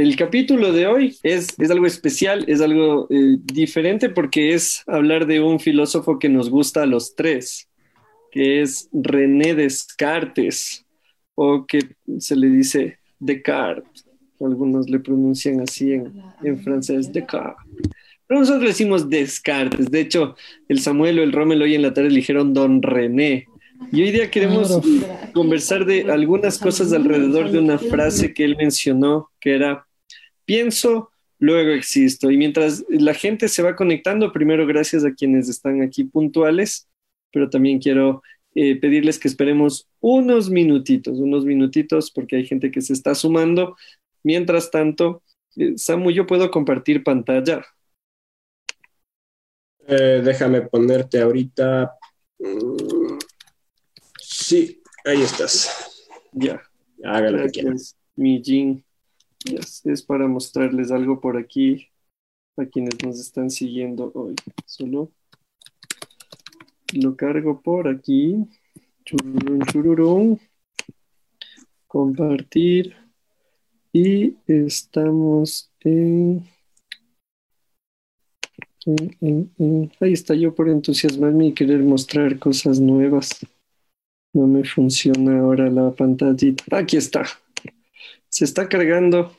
[0.00, 5.26] el capítulo de hoy es, es algo especial, es algo eh, diferente porque es hablar
[5.26, 7.68] de un filósofo que nos gusta a los tres,
[8.30, 10.86] que es René Descartes,
[11.34, 11.80] o que
[12.18, 14.06] se le dice Descartes.
[14.40, 16.12] Algunos le pronuncian así en,
[16.42, 17.66] en francés, Descartes.
[18.26, 19.90] Pero nosotros decimos Descartes.
[19.90, 20.34] De hecho,
[20.68, 23.46] el Samuel o el Rommel hoy en la tarde le dijeron Don René.
[23.92, 24.80] Y hoy día queremos
[25.32, 29.86] conversar de algunas cosas alrededor de una frase que él mencionó, que era,
[30.50, 32.28] pienso, luego existo.
[32.28, 36.88] Y mientras la gente se va conectando, primero gracias a quienes están aquí puntuales,
[37.32, 38.20] pero también quiero
[38.56, 43.76] eh, pedirles que esperemos unos minutitos, unos minutitos, porque hay gente que se está sumando.
[44.24, 45.22] Mientras tanto,
[45.54, 47.64] eh, Samu, yo puedo compartir pantalla.
[49.86, 51.92] Eh, déjame ponerte ahorita.
[52.40, 53.18] Mm,
[54.18, 56.08] Sí, ahí estás.
[56.32, 56.60] Ya.
[57.04, 57.96] Hágalo lo que quieras.
[58.16, 58.84] Mi Jin.
[59.44, 61.88] Es para mostrarles algo por aquí
[62.56, 64.34] a quienes nos están siguiendo hoy.
[64.66, 65.10] Solo
[66.92, 68.36] lo cargo por aquí.
[69.04, 70.40] Chururun, chururun.
[71.86, 72.94] Compartir.
[73.92, 76.46] Y estamos en,
[80.00, 83.44] Ahí está yo por entusiasmarme y querer mostrar cosas nuevas.
[84.32, 86.64] No me funciona ahora la pantallita.
[86.78, 87.24] Aquí está.
[88.40, 89.36] Se está cargando,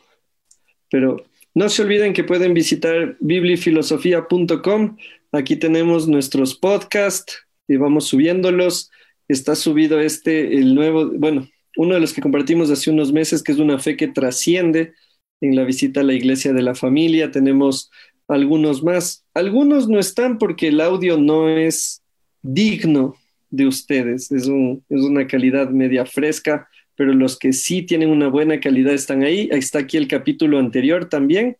[0.91, 4.97] pero no se olviden que pueden visitar biblifilosofía.com.
[5.31, 8.91] Aquí tenemos nuestros podcasts y vamos subiéndolos.
[9.27, 13.53] Está subido este, el nuevo, bueno, uno de los que compartimos hace unos meses, que
[13.53, 14.93] es una fe que trasciende
[15.41, 17.31] en la visita a la iglesia de la familia.
[17.31, 17.89] Tenemos
[18.27, 19.25] algunos más.
[19.33, 22.03] Algunos no están porque el audio no es
[22.43, 23.15] digno
[23.49, 24.31] de ustedes.
[24.31, 26.69] Es, un, es una calidad media fresca,
[27.01, 29.49] pero los que sí tienen una buena calidad están ahí.
[29.51, 31.57] Está aquí el capítulo anterior también.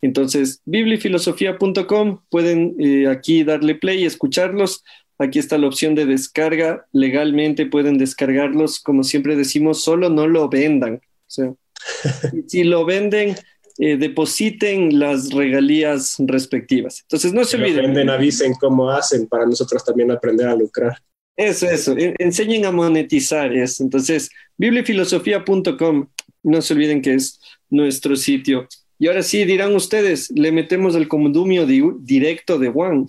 [0.00, 4.84] Entonces, biblifilosofía.com, pueden eh, aquí darle play y escucharlos.
[5.18, 6.86] Aquí está la opción de descarga.
[6.92, 8.78] Legalmente pueden descargarlos.
[8.78, 11.00] Como siempre decimos, solo no lo vendan.
[11.02, 11.52] O sea,
[12.46, 13.34] si lo venden,
[13.78, 17.00] eh, depositen las regalías respectivas.
[17.00, 17.86] Entonces, no se olviden.
[17.86, 20.96] Venden, avisen cómo hacen para nosotros también aprender a lucrar.
[21.36, 21.94] Eso, eso.
[21.96, 23.84] Enseñen a monetizar eso.
[23.84, 26.08] Entonces, bibliafilosofía.com,
[26.42, 28.66] no se olviden que es nuestro sitio.
[28.98, 33.06] Y ahora sí, dirán ustedes, le metemos el comodumio directo de Juan.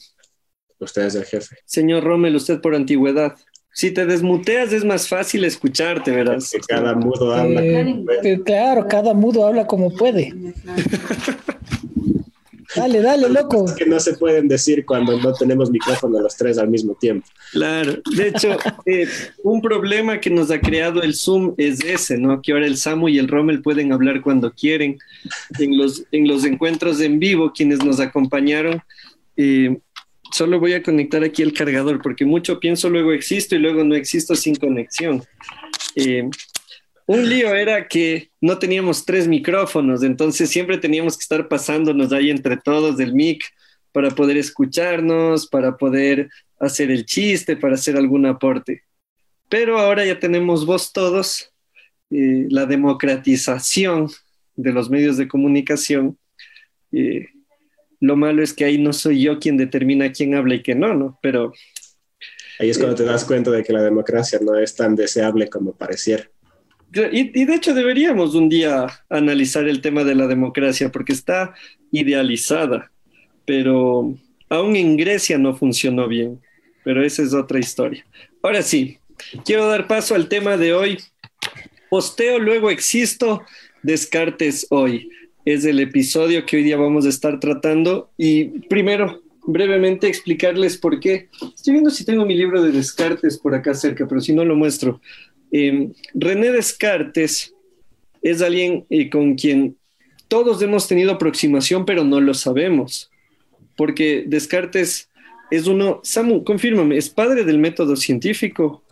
[0.80, 1.56] Usted es el jefe.
[1.66, 3.36] Señor Rommel, usted por antigüedad.
[3.74, 6.52] Si te desmuteas es más fácil escucharte, verás.
[6.52, 7.62] Que cada mudo habla.
[7.64, 10.34] Eh, claro, cada mudo habla como puede.
[12.78, 13.66] Dale, dale, loco.
[13.76, 17.28] que no se pueden decir cuando no tenemos micrófono los tres al mismo tiempo.
[17.52, 19.08] Claro, de hecho, eh,
[19.44, 22.42] un problema que nos ha creado el Zoom es ese, ¿no?
[22.42, 24.98] Que ahora el Samu y el Rommel pueden hablar cuando quieren.
[25.60, 28.82] En los, en los encuentros en vivo, quienes nos acompañaron,
[29.36, 29.78] eh,
[30.32, 33.96] solo voy a conectar aquí el cargador, porque mucho pienso, luego existo y luego no
[33.96, 35.24] existo sin conexión.
[35.96, 36.30] Eh,
[37.08, 42.30] un lío era que no teníamos tres micrófonos, entonces siempre teníamos que estar pasándonos ahí
[42.30, 43.44] entre todos del mic
[43.94, 46.30] para poder escucharnos, para poder
[46.60, 48.84] hacer el chiste, para hacer algún aporte.
[49.50, 51.54] Pero ahora ya tenemos voz todos,
[52.10, 54.10] eh, la democratización
[54.58, 56.18] de los medios de comunicación.
[56.92, 57.28] Eh,
[58.02, 60.94] lo malo es que ahí no soy yo quien determina quién habla y quién no,
[60.94, 61.20] ¿no?
[61.22, 61.54] Pero...
[62.60, 65.74] Ahí es cuando te das cuenta de que la democracia no es tan deseable como
[65.74, 66.30] pareciera.
[66.94, 71.54] Y, de hecho deberíamos un día analizar el tema de la democracia porque está
[71.92, 72.92] idealizada,
[73.46, 74.16] pero
[74.50, 76.40] aún en Grecia no funcionó bien,
[76.84, 78.06] pero esa es otra historia.
[78.42, 79.00] Ahora sí,
[79.46, 80.98] quiero dar paso al tema de hoy.
[81.90, 83.44] Posteo, luego existo,
[83.84, 85.10] Descartes hoy.
[85.46, 91.00] Es el episodio que hoy día vamos a estar tratando y primero brevemente explicarles por
[91.00, 91.30] qué.
[91.56, 94.56] Estoy viendo si tengo mi libro de Descartes por acá cerca, pero si no lo
[94.56, 95.02] muestro.
[95.52, 97.54] Eh, René Descartes
[98.22, 99.78] es alguien eh, con quien
[100.28, 103.10] todos hemos tenido aproximación, pero no lo sabemos,
[103.76, 105.10] porque Descartes
[105.50, 108.84] es uno, Samu, confírmame, ¿es padre del método científico?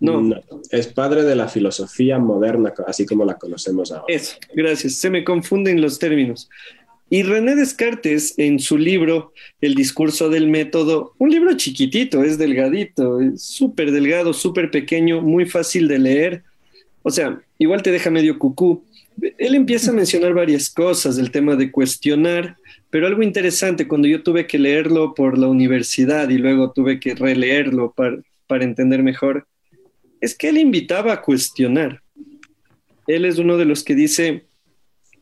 [0.00, 0.34] No.
[0.70, 4.04] Es padre de la filosofía moderna, así como la conocemos ahora.
[4.08, 4.94] Eso, gracias.
[4.94, 6.48] Se me confunden los términos.
[7.12, 13.20] Y René Descartes, en su libro El discurso del método, un libro chiquitito, es delgadito,
[13.20, 16.44] es súper delgado, súper pequeño, muy fácil de leer.
[17.02, 18.84] O sea, igual te deja medio cucú.
[19.38, 22.56] Él empieza a mencionar varias cosas, el tema de cuestionar,
[22.90, 27.16] pero algo interesante, cuando yo tuve que leerlo por la universidad y luego tuve que
[27.16, 29.48] releerlo para, para entender mejor,
[30.20, 32.00] es que él invitaba a cuestionar.
[33.08, 34.44] Él es uno de los que dice,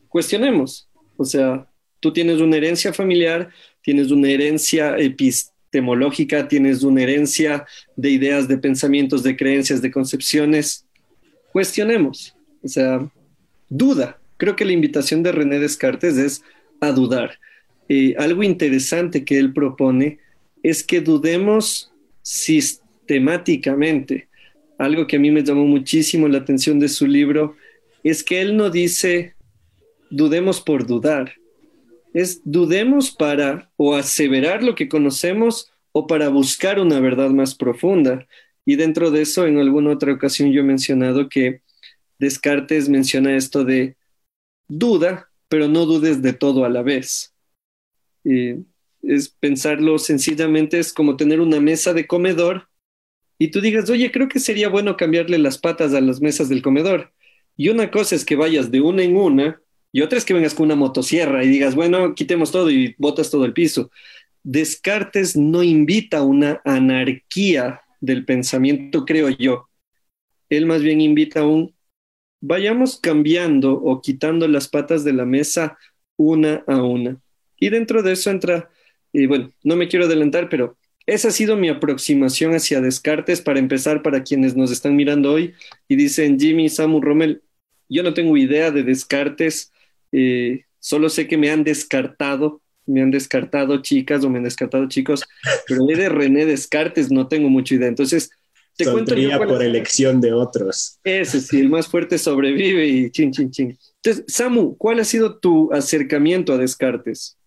[0.07, 0.87] cuestionemos.
[1.17, 1.68] O sea,
[1.99, 3.49] tú tienes una herencia familiar,
[3.81, 7.65] tienes una herencia epistemológica, tienes una herencia
[7.95, 10.85] de ideas, de pensamientos, de creencias, de concepciones.
[11.51, 12.35] Cuestionemos.
[12.63, 13.09] O sea,
[13.69, 14.19] duda.
[14.37, 16.43] Creo que la invitación de René Descartes es
[16.79, 17.39] a dudar.
[17.87, 20.19] Eh, algo interesante que él propone
[20.63, 21.91] es que dudemos
[22.21, 24.27] sistemáticamente.
[24.77, 27.55] Algo que a mí me llamó muchísimo la atención de su libro
[28.03, 29.33] es que él no dice
[30.09, 31.33] dudemos por dudar,
[32.13, 38.27] es dudemos para o aseverar lo que conocemos o para buscar una verdad más profunda.
[38.65, 41.61] Y dentro de eso, en alguna otra ocasión yo he mencionado que
[42.19, 43.95] Descartes menciona esto de
[44.67, 47.33] duda, pero no dudes de todo a la vez.
[48.23, 52.67] es pensarlo sencillamente, es como tener una mesa de comedor
[53.39, 56.61] y tú digas, oye, creo que sería bueno cambiarle las patas a las mesas del
[56.61, 57.13] comedor.
[57.55, 60.53] Y una cosa es que vayas de una en una y otra es que vengas
[60.53, 63.89] con una motosierra y digas, bueno, quitemos todo y botas todo el piso.
[64.43, 69.69] Descartes no invita a una anarquía del pensamiento, creo yo.
[70.49, 71.73] Él más bien invita a un,
[72.41, 75.77] vayamos cambiando o quitando las patas de la mesa
[76.17, 77.17] una a una.
[77.59, 78.69] Y dentro de eso entra,
[79.11, 83.59] y bueno, no me quiero adelantar, pero esa ha sido mi aproximación hacia Descartes para
[83.59, 85.53] empezar para quienes nos están mirando hoy
[85.87, 87.41] y dicen, Jimmy, Samu, Rommel,
[87.89, 89.73] yo no tengo idea de Descartes,
[90.11, 94.87] eh, solo sé que me han descartado, me han descartado chicas o me han descartado
[94.87, 95.23] chicos,
[95.67, 97.87] pero de René Descartes no tengo mucha idea.
[97.87, 98.31] Entonces,
[98.75, 99.13] te cuento
[99.45, 100.99] por elección de otros.
[101.03, 103.77] Ese sí, el más fuerte sobrevive y chin, chin, chin.
[104.01, 107.37] Entonces, Samu, ¿cuál ha sido tu acercamiento a Descartes?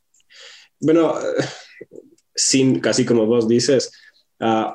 [0.79, 1.14] Bueno,
[2.35, 3.93] sin, casi como vos dices,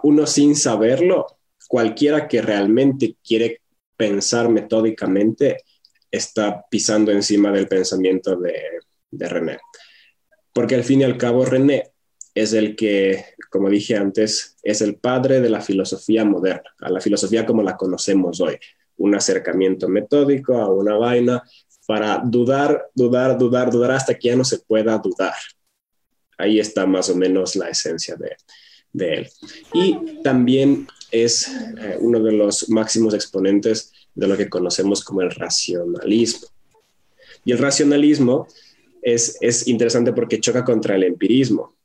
[0.04, 1.28] uno sin saberlo,
[1.68, 3.62] cualquiera que realmente quiere
[3.95, 5.57] pensar metódicamente,
[6.12, 8.80] está pisando encima del pensamiento de,
[9.12, 9.57] René.
[10.54, 11.92] Porque al fin y al cabo René
[12.33, 17.01] es el que, como dije antes, es el padre de la filosofía moderna, a la
[17.01, 18.57] filosofía como la conocemos hoy,
[18.98, 21.44] un acercamiento metódico a una vaina
[21.88, 25.33] para dudar, dudar, dudar, dudar hasta que ya no se pueda dudar.
[26.38, 28.36] Ahí está más o menos la esencia de,
[29.13, 29.30] él.
[29.74, 35.29] Y también es eh, uno de los máximos exponentes de lo que conocemos como el
[35.29, 36.47] racionalismo.
[37.45, 38.47] Y el racionalismo
[39.01, 41.75] es, es interesante porque choca contra el empirismo.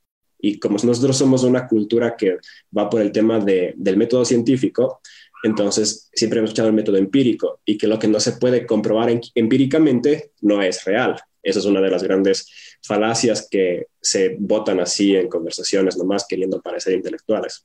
[0.41, 2.39] Y como nosotros somos una cultura que
[2.77, 5.01] va por el tema de, del método científico,
[5.45, 9.21] entonces siempre hemos escuchado el método empírico y que lo que no se puede comprobar
[9.35, 11.21] empíricamente no es real.
[11.43, 12.49] Esa es una de las grandes
[12.83, 17.63] falacias que se votan así en conversaciones, nomás queriendo parecer intelectuales.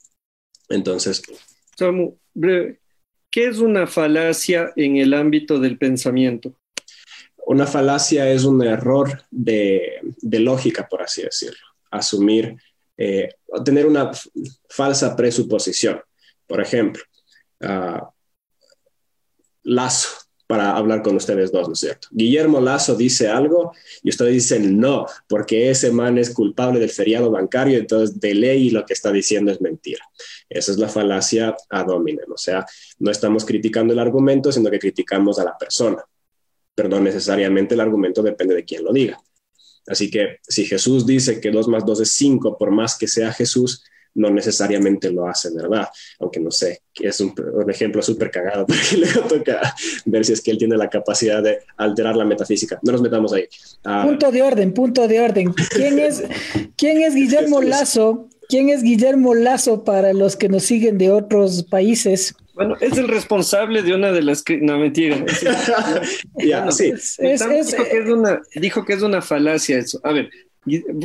[0.68, 1.22] Entonces...
[2.34, 2.82] breve.
[3.38, 6.60] ¿Qué es una falacia en el ámbito del pensamiento?
[7.46, 11.68] Una falacia es un error de, lógica, por así decirlo.
[11.92, 12.58] Asumir,
[12.98, 13.30] eh,
[13.64, 14.10] tener una
[14.68, 16.02] falsa presuposición.
[16.48, 17.04] Por ejemplo,
[17.62, 18.08] uh,
[19.62, 22.08] Lazo, para hablar con ustedes dos, ¿no es cierto?
[22.12, 27.30] Guillermo Lazo dice algo y ustedes dicen no, porque ese man es culpable del feriado
[27.30, 30.04] bancario, entonces de ley lo que está diciendo es mentira.
[30.50, 32.66] Esa es la falacia ad hominem, o sea,
[33.00, 36.02] no estamos criticando el argumento, sino que criticamos a la persona,
[36.74, 39.20] pero no necesariamente el argumento depende de quién lo diga.
[39.86, 43.34] Así que si Jesús dice que 2 más 2 es 5, por más que sea
[43.34, 43.84] Jesús,
[44.18, 45.88] no necesariamente lo hace, ¿verdad?
[46.20, 47.34] Aunque no sé, es un,
[47.70, 49.74] ejemplo súper cagado, porque le toca
[50.06, 52.80] ver si es que él tiene la capacidad de alterar la metafísica.
[52.82, 53.48] No nos metamos ahí.
[53.86, 55.54] Ah, punto de orden, punto de orden.
[55.54, 56.24] ¿Quién es,
[56.76, 58.28] quién es Guillermo Lazo?
[58.50, 62.34] ¿Quién es Guillermo Lazo para los que nos siguen de otros países?
[62.58, 64.58] Bueno, es el responsable de una de las que...
[64.58, 65.18] No, mentira.
[66.38, 66.92] ya, sí.
[67.20, 70.00] dijo, que es una, dijo que es una falacia eso.
[70.04, 70.32] A ver,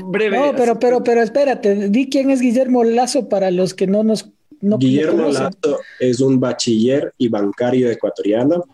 [0.06, 0.38] breve.
[0.38, 4.28] No, pero, pero, pero espérate, di quién es Guillermo Lazo para los que no nos.
[4.60, 8.64] Guillermo Lazo es un bachiller y bancario ecuatoriano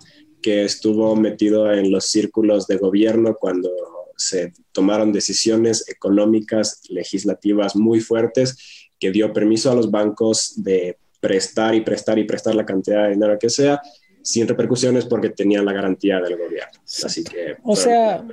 [0.42, 3.70] que estuvo metido en los círculos de gobierno cuando
[4.16, 11.74] se tomaron decisiones económicas, legislativas muy fuertes, que dio permiso a los bancos de prestar
[11.74, 13.80] y prestar y prestar la cantidad de dinero que sea,
[14.22, 16.80] sin repercusiones porque tenían la garantía del gobierno.
[17.04, 17.56] Así que...
[17.62, 18.26] O sea,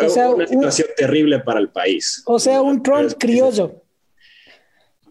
[0.00, 2.22] o sea, una situación terrible para el país.
[2.26, 3.82] O sea, un Trump criollo.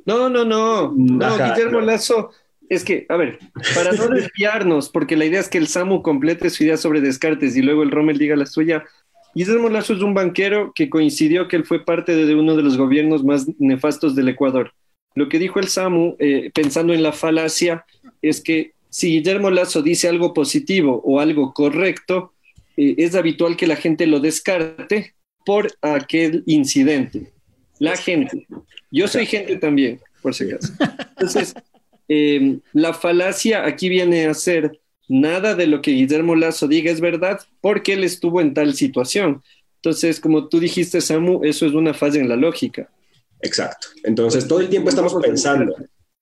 [0.06, 0.94] No, no, no.
[0.96, 2.32] No, Guillermo Lazo.
[2.70, 3.40] Es que, a ver,
[3.76, 7.56] para no desviarnos, porque la idea es que el Samu complete su idea sobre Descartes
[7.56, 8.84] y luego el Rommel diga la suya.
[9.36, 12.78] Guillermo Lazo es un banquero que coincidió que él fue parte de uno de los
[12.78, 14.74] gobiernos más nefastos del Ecuador.
[15.16, 17.86] Lo que dijo el Samu, eh, pensando en la falacia,
[18.22, 22.33] es que si Guillermo Lazo dice algo positivo o algo correcto,
[22.78, 25.14] eh, es habitual que la gente lo descarte
[25.46, 27.34] por aquel incidente.
[27.80, 28.48] La gente.
[28.92, 30.74] Yo soy gente también, por si acaso.
[31.10, 31.54] Entonces,
[32.08, 37.02] em, la falacia aquí viene a ser nada de lo que Guillermo Lazo diga es
[37.02, 39.44] verdad porque él estuvo en tal situación.
[39.76, 42.90] Entonces, como tú dijiste, Samu, eso es una falla en la lógica.
[43.42, 43.90] Exacto.
[44.04, 45.76] Entonces, todo el tiempo estamos pensando,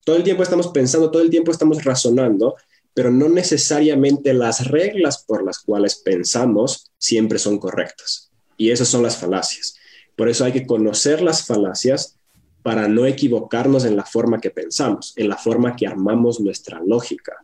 [0.04, 2.56] todo el tiempo estamos pensando, todo el tiempo estamos razonando,
[2.94, 8.30] pero no necesariamente las reglas por las cuales pensamos siempre son correctas.
[8.56, 9.76] Y esas son las falacias.
[10.16, 12.18] Por eso hay que conocer las falacias
[12.62, 17.36] para no equivocarnos en la forma que pensamos, en la forma que armamos nuestra lógica.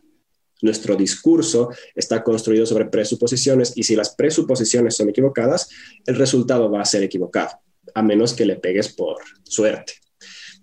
[0.61, 5.69] Nuestro discurso está construido sobre presuposiciones y si las presuposiciones son equivocadas,
[6.05, 7.59] el resultado va a ser equivocado,
[7.93, 9.93] a menos que le pegues por suerte.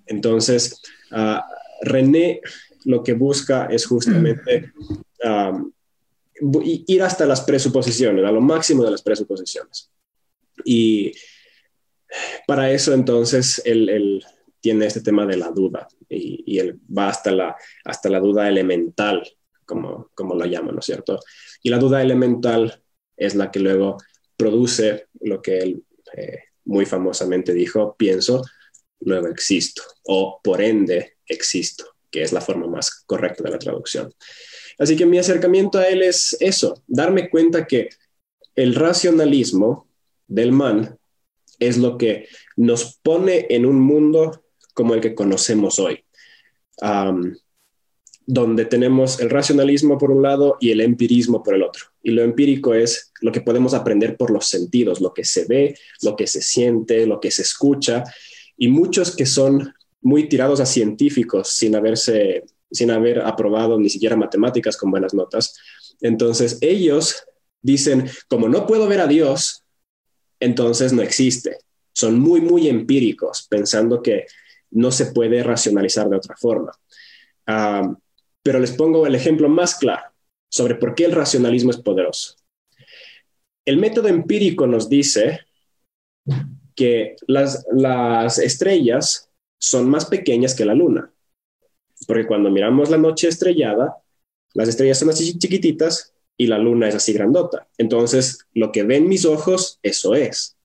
[0.07, 0.81] Entonces,
[1.13, 1.41] uh,
[1.83, 2.41] René
[2.87, 4.73] lo que busca es justamente
[6.87, 9.91] ir hasta las presuposiciones, a lo máximo de las presuposiciones.
[10.65, 11.13] Y
[12.47, 14.25] para eso entonces él,
[14.61, 19.23] tiene este tema de la duda y, él va hasta la, hasta la duda elemental,
[19.65, 21.19] como, como lo llaman, ¿no es cierto?
[21.63, 22.83] Y la duda elemental
[23.17, 23.99] es la que luego
[24.37, 25.85] produce lo que él
[26.17, 28.43] eh, muy famosamente dijo, pienso,
[29.01, 34.13] luego existo, o por ende existo, que es la forma más correcta de la traducción.
[34.79, 37.89] Así que mi acercamiento a él es eso, darme cuenta que
[38.55, 39.89] el racionalismo
[40.27, 40.99] del man
[41.59, 44.45] es lo que nos pone en un mundo
[44.75, 46.05] como el que conocemos hoy
[48.27, 51.85] donde tenemos el racionalismo por un lado y el empirismo por el otro.
[52.03, 55.79] Y lo empírico es lo que podemos aprender por los sentidos, lo que se ve,
[56.03, 58.03] lo que se siente, lo que se escucha,
[58.59, 59.73] y muchos que son
[60.07, 65.57] muy tirados a científicos sin haberse sin haber aprobado ni siquiera matemáticas con buenas notas.
[66.01, 67.25] Entonces ellos
[67.61, 69.65] dicen, como no puedo ver a Dios,
[70.39, 71.59] entonces no existe.
[71.93, 74.27] Son muy, muy empíricos, pensando que
[74.71, 76.73] no se puede racionalizar de otra forma.
[77.47, 77.93] Ah,
[78.43, 80.13] pero les pongo el ejemplo más claro
[80.49, 82.37] sobre por qué el racionalismo es poderoso.
[83.65, 85.41] El método empírico nos dice
[86.77, 89.26] que las, las estrellas
[89.59, 91.13] son más pequeñas que la luna,
[92.07, 93.97] porque cuando miramos la noche estrellada,
[94.55, 97.69] las estrellas son así chiquititas y la luna es así grandota.
[97.79, 100.57] Entonces, lo que ven mis ojos, eso es.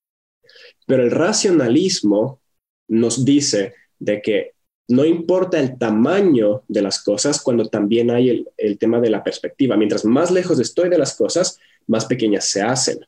[0.86, 2.41] Pero el racionalismo
[2.88, 4.53] nos dice de que
[4.91, 9.77] no importa el tamaño de las cosas cuando también hay el, tema de la perspectiva.
[9.77, 11.57] Mientras más lejos estoy de las cosas,
[11.88, 13.00] más pequeñas se hacen.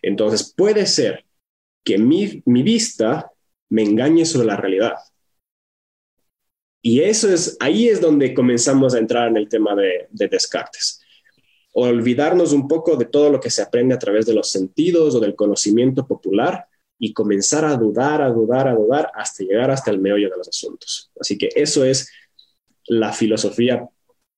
[0.00, 1.24] Entonces puede ser
[1.82, 3.32] que mi, vista
[3.68, 4.94] me engañe sobre la realidad.
[6.86, 11.00] Y eso es, ahí es donde comenzamos a entrar en el tema de, de Descartes.
[11.72, 15.20] Olvidarnos un poco de todo lo que se aprende a través de los sentidos o
[15.20, 16.66] del conocimiento popular
[16.98, 20.46] y comenzar a dudar, a dudar, a dudar hasta llegar hasta el meollo de los
[20.46, 21.10] asuntos.
[21.18, 22.12] Así que eso es
[22.86, 23.88] la filosofía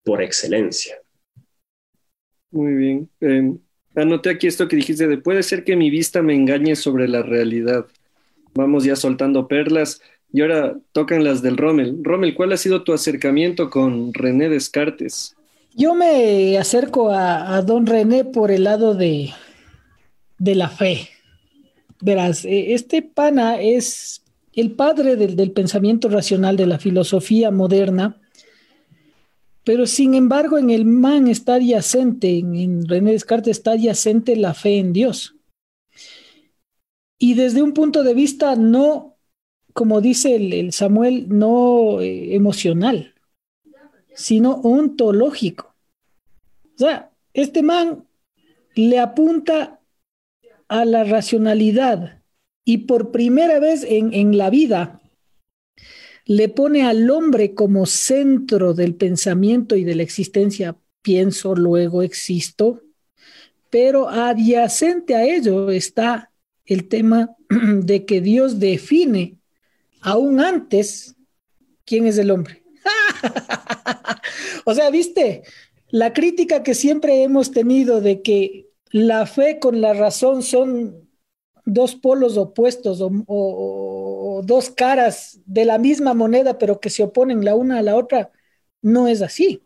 [0.05, 0.99] por excelencia.
[2.53, 3.11] Muy bien.
[3.23, 3.57] Eh,
[3.97, 7.23] anoté aquí esto que dijiste de puede ser que mi vista me engañe sobre la
[7.23, 7.87] realidad.
[8.55, 10.01] Vamos ya soltando perlas
[10.37, 11.99] y ahora tocan las del Rommel.
[12.03, 15.35] Rommel, ¿cuál ha sido tu acercamiento con René Descartes?
[15.75, 19.31] Yo me acerco a, don René por el lado de,
[20.39, 21.09] de la fe
[22.01, 28.21] verás, eh, este pana es el padre del, pensamiento racional de la filosofía moderna,
[29.65, 34.79] pero sin embargo en el man está adyacente, en, René Descartes está adyacente la fe
[34.79, 35.35] en Dios.
[37.19, 39.16] Y desde un punto de vista no,
[39.77, 43.13] como dice el, Samuel, no eh, emocional,
[44.15, 45.75] sino ontológico.
[46.75, 48.07] O sea, este man
[48.75, 49.83] le apunta
[50.69, 52.23] a la racionalidad
[52.65, 55.03] y por primera vez en, la vida
[56.25, 62.81] le pone al hombre como centro del pensamiento y de la existencia, pienso, luego existo,
[63.69, 66.33] pero adyacente a ello está
[66.65, 69.37] el tema de que Dios define
[70.07, 71.17] aún antes
[71.85, 72.63] quién es el hombre.
[74.65, 75.43] o sea, viste,
[75.91, 81.09] la crítica que siempre hemos tenido de que la fe con la razón son
[81.65, 87.57] dos polos opuestos o, dos caras de la misma moneda, pero que se oponen la
[87.57, 88.31] una a la otra,
[88.83, 89.63] no es así.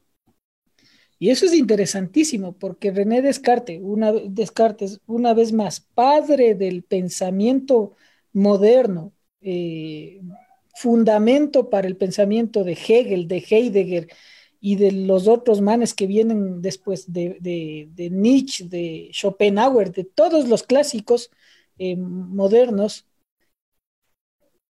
[1.18, 7.94] Y eso es interesantísimo, porque René Descartes, una, Descartes, una vez más, padre del pensamiento
[8.32, 10.20] moderno, eh,
[10.74, 14.08] fundamento para el pensamiento de Hegel, de Heidegger
[14.60, 20.48] y de los otros manes que vienen después de, de, Nietzsche, de Schopenhauer, de todos
[20.48, 21.30] los clásicos
[21.78, 23.06] eh, modernos,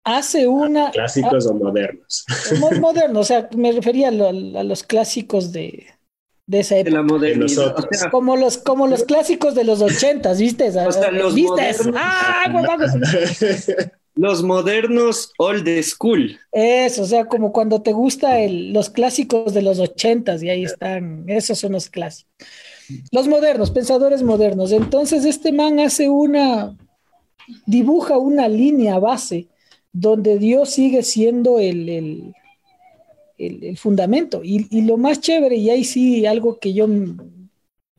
[0.03, 0.91] hace una...
[0.91, 2.25] ¿Clásicos o modernos?
[2.79, 5.87] Modernos, o sea, me refería a, los clásicos de,
[6.45, 7.01] de esa época.
[7.01, 10.69] De la como, los, como los clásicos de los ochentas, ¿viste?
[10.69, 11.75] O sea, los ¿Viste?
[11.95, 12.45] ¡Ah,
[14.19, 16.37] Los modernos old school.
[16.51, 21.23] Eso, o sea, como cuando te gusta los clásicos de los ochentas y ahí están,
[21.29, 22.29] esos son los clásicos.
[23.13, 24.73] Los modernos, pensadores modernos.
[24.73, 26.75] Entonces este man hace una,
[27.65, 29.47] dibuja una línea base
[29.93, 32.33] donde Dios sigue siendo el, el,
[33.37, 34.41] el, fundamento.
[34.43, 36.89] Y, lo más chévere, y ahí sí algo que yo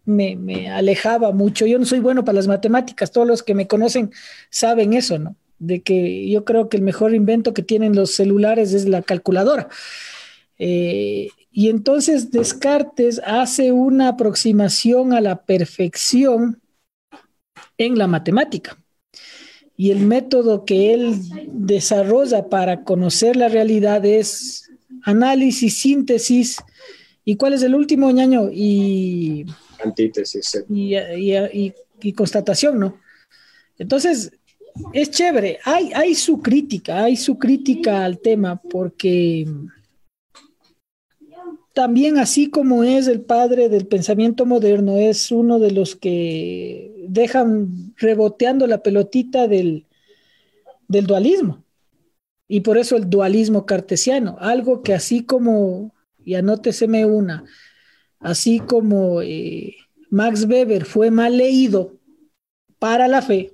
[0.04, 3.66] me, me alejaba mucho, yo no soy bueno para las matemáticas, todos los que me
[3.66, 4.10] conocen
[4.50, 5.34] saben eso, ¿no?
[5.60, 9.68] De que yo creo que el mejor invento que tienen los celulares es la calculadora.
[10.58, 16.60] Eh, y entonces Descartes hace una aproximación a la perfección
[17.78, 18.82] en la matemática.
[19.76, 24.70] Y el método que él desarrolla para conocer la realidad es
[25.04, 26.56] análisis, síntesis.
[27.24, 28.50] ¿Y cuál es el último ñaño?
[28.52, 29.46] Y.
[29.82, 30.64] Antítesis.
[30.68, 30.94] Y,
[32.02, 32.98] y constatación, ¿no?
[33.78, 34.32] Entonces,
[34.92, 35.58] es chévere.
[35.64, 39.46] Hay, hay su crítica, hay su crítica al tema, porque
[41.72, 47.94] también así como es el padre del pensamiento moderno, es uno de los que dejan
[47.96, 49.86] reboteando la pelotita del,
[50.88, 51.64] del dualismo.
[52.48, 57.44] Y por eso el dualismo cartesiano, algo que así como, y anóteseme una,
[58.18, 59.76] así como eh,
[60.10, 61.96] Max Weber fue mal leído
[62.80, 63.52] para la fe,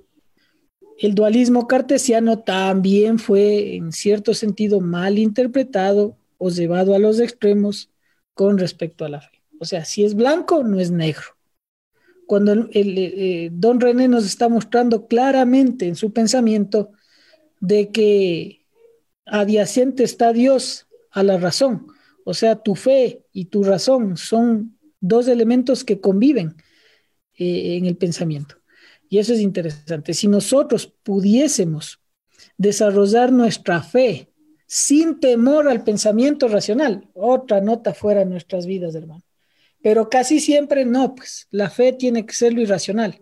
[0.99, 7.91] el dualismo cartesiano también fue en cierto sentido mal interpretado o llevado a los extremos
[8.33, 9.41] con respecto a la fe.
[9.59, 11.25] O sea, si es blanco, no es negro.
[12.25, 16.91] Cuando el, eh, don René nos está mostrando claramente en su pensamiento
[17.59, 18.65] de que
[19.25, 21.87] adyacente está Dios a la razón.
[22.25, 26.55] O sea, tu fe y tu razón son dos elementos que conviven
[27.35, 28.55] eh, en el pensamiento.
[29.09, 30.13] Y eso es interesante.
[30.13, 31.99] Si nosotros pudiésemos
[32.57, 34.29] desarrollar nuestra fe
[34.65, 39.23] sin temor al pensamiento racional, otra nota fuera de nuestras vidas, hermano.
[39.81, 43.21] Pero casi siempre no, pues la fe tiene que ser lo irracional.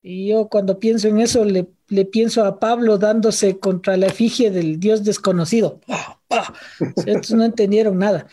[0.00, 1.64] Y yo cuando pienso en eso le,
[2.06, 5.80] pienso a Pablo dándose contra la efigie del Dios desconocido.
[7.06, 8.26] Estos no entendieron nada.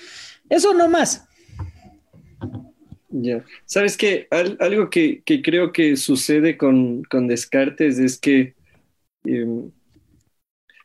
[0.50, 1.28] Eso no más.
[3.12, 3.44] Ya.
[3.66, 4.28] ¿Sabes qué?
[4.32, 8.56] algo que, creo que sucede con, Descartes es que
[9.26, 9.72] em,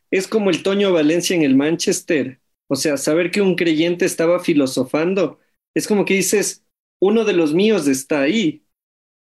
[0.09, 2.39] es como el Toño Valencia en el Manchester.
[2.67, 5.39] O sea, saber que un creyente estaba filosofando,
[5.75, 6.65] es como que dices,
[6.99, 8.63] uno de los míos está ahí,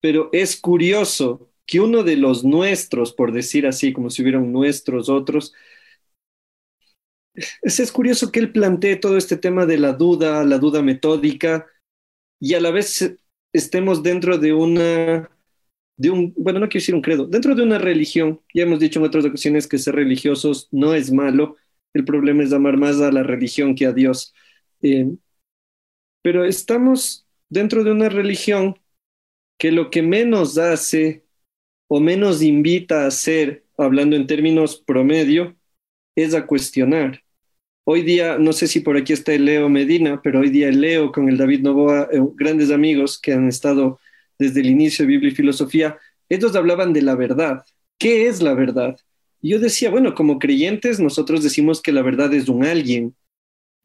[0.01, 5.09] pero es curioso que uno de los nuestros, por decir así, como si hubieran nuestros
[5.09, 5.55] otros,
[7.63, 11.67] es, es curioso que él plantee todo este tema de la duda, la duda metódica,
[12.41, 13.17] y a la vez
[13.53, 15.31] estemos dentro de una,
[15.97, 18.41] de un, bueno, no quiero decir un credo, dentro de una religión.
[18.55, 21.57] Ya hemos dicho en otras ocasiones que ser religiosos no es malo,
[21.95, 24.35] el problema es amar más a la religión que a Dios.
[24.83, 25.09] Eh,
[26.23, 28.79] pero estamos dentro de una religión
[29.59, 31.25] que lo que menos hace
[31.89, 35.57] o menos invita a hacer, hablando en términos promedio,
[36.17, 37.23] es a cuestionar.
[37.89, 40.81] Hoy día, no sé si por aquí está el Leo Medina, pero hoy día el
[40.81, 44.01] Leo con el David Novoa, eh, grandes amigos que han estado
[44.41, 45.97] desde el inicio de Biblia y Filosofía,
[46.29, 47.65] ellos hablaban de la verdad.
[47.97, 48.97] ¿Qué es la verdad?
[49.41, 53.15] Yo decía, bueno, como creyentes nosotros decimos que la verdad es un alguien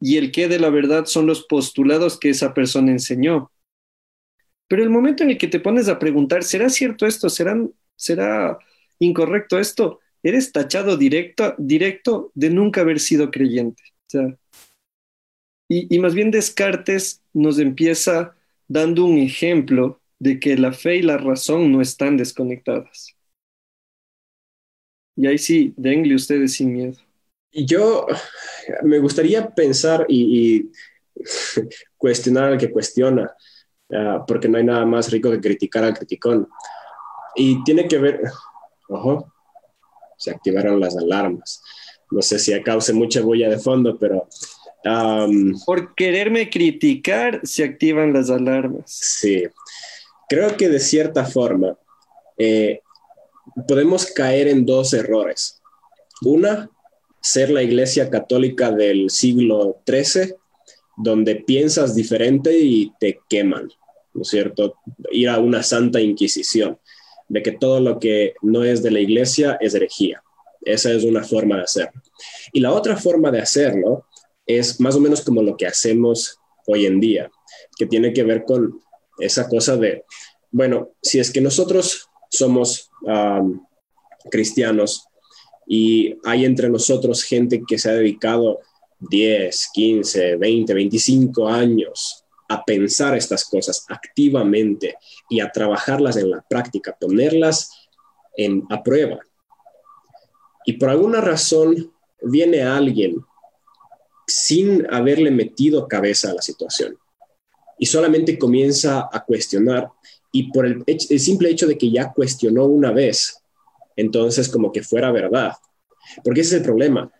[0.00, 3.52] y el qué de la verdad son los postulados que esa persona enseñó.
[4.66, 7.30] Pero el momento en el que te pones a preguntar, ¿será cierto esto?
[7.30, 7.56] ¿Será,
[7.94, 8.58] será
[8.98, 10.00] incorrecto esto?
[10.24, 13.91] Eres tachado directo, directo de nunca haber sido creyente
[15.68, 18.34] y, más bien Descartes nos empieza
[18.68, 23.16] dando un ejemplo de que la fe y la razón no están desconectadas.
[25.16, 26.98] Y ahí sí, denle ustedes sin miedo.
[27.52, 28.06] Yo
[28.82, 30.70] me gustaría pensar y,
[31.96, 33.34] cuestionar al que cuestiona,
[33.92, 36.48] ah, porque no hay nada más rico que criticar al criticón.
[37.34, 38.20] Y tiene que ver,
[38.88, 39.32] ojo,
[40.18, 41.62] se activaron las alarmas
[42.12, 44.28] no sé si cause mucha bulla de fondo, pero...
[45.64, 48.84] Por quererme criticar se activan las alarmas.
[48.86, 49.44] Sí,
[50.28, 51.78] creo que de cierta forma
[52.36, 52.80] eh,
[53.68, 55.62] podemos caer en dos errores.
[56.22, 56.68] Una,
[57.20, 60.34] ser la iglesia católica del siglo XIII
[60.96, 63.70] donde piensas diferente y te queman,
[64.14, 64.76] ¿no es cierto?
[65.10, 66.78] Ir a una santa inquisición,
[67.28, 70.22] de que todo lo que no es de la iglesia es herejía.
[70.64, 72.02] Esa es una forma de hacerlo.
[72.52, 74.06] Y la otra forma de hacerlo
[74.46, 77.30] es más o menos como lo que hacemos hoy en día,
[77.76, 78.80] que tiene que ver con
[79.18, 80.04] esa cosa de,
[80.50, 82.90] bueno, si es que nosotros somos
[84.30, 85.06] cristianos
[85.66, 88.60] y hay entre nosotros gente que se ha dedicado
[89.00, 94.96] 10, 15, 20, 25 años a pensar estas cosas activamente
[95.28, 97.70] y a trabajarlas en la práctica, ponerlas
[98.36, 99.18] en, a prueba.
[100.64, 103.24] Y por alguna razón viene alguien
[104.26, 106.96] sin haberle metido cabeza a la situación
[107.78, 109.90] y solamente comienza a cuestionar
[110.30, 113.42] y por el, simple hecho de que ya cuestionó una vez,
[113.96, 115.52] entonces como que fuera verdad.
[116.24, 117.12] Porque ese es el problema.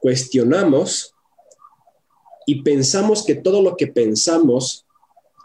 [0.00, 1.14] Cuestionamos
[2.46, 4.86] y pensamos que todo lo que pensamos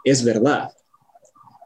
[0.04, 0.70] es verdad.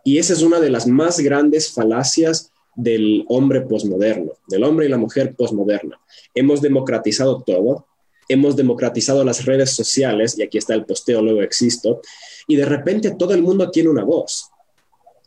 [0.03, 2.50] Y esa es una de las más grandes falacias
[2.83, 6.01] del hombre posmoderno, del hombre y la mujer posmoderna.
[6.35, 7.87] Hemos democratizado todo,
[8.29, 12.01] hemos democratizado las redes sociales, y aquí está el posteo, luego existo,
[12.47, 14.51] y de repente todo el mundo tiene una voz,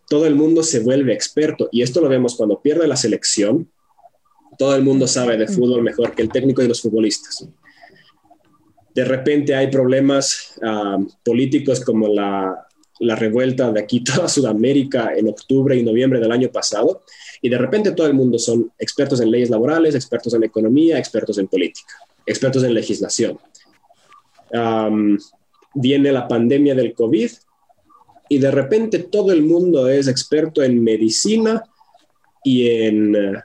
[0.10, 3.70] todo el mundo se vuelve experto, y esto lo vemos cuando pierde la selección,
[4.58, 7.48] todo el mundo sabe de fútbol mejor que el técnico y los futbolistas.
[8.94, 12.68] De repente hay problemas ah, políticos como la,
[13.00, 17.04] la revuelta de aquí toda Sudamérica en octubre y noviembre del año pasado,
[17.43, 21.38] y de repente todo el mundo son expertos en leyes laborales, expertos en economía, expertos
[21.38, 21.93] en política,
[22.25, 23.38] expertos en legislación.
[25.75, 27.32] viene la pandemia del COVID
[28.29, 31.63] y de repente todo el mundo es experto en medicina
[32.45, 33.43] y en eh,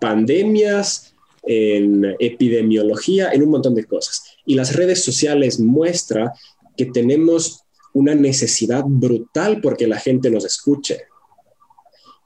[0.00, 4.24] pandemias, en epidemiología, en un montón de cosas.
[4.44, 6.30] Y las redes sociales muestran
[6.76, 7.60] que tenemos
[7.92, 11.02] una necesidad brutal porque la gente nos escuche.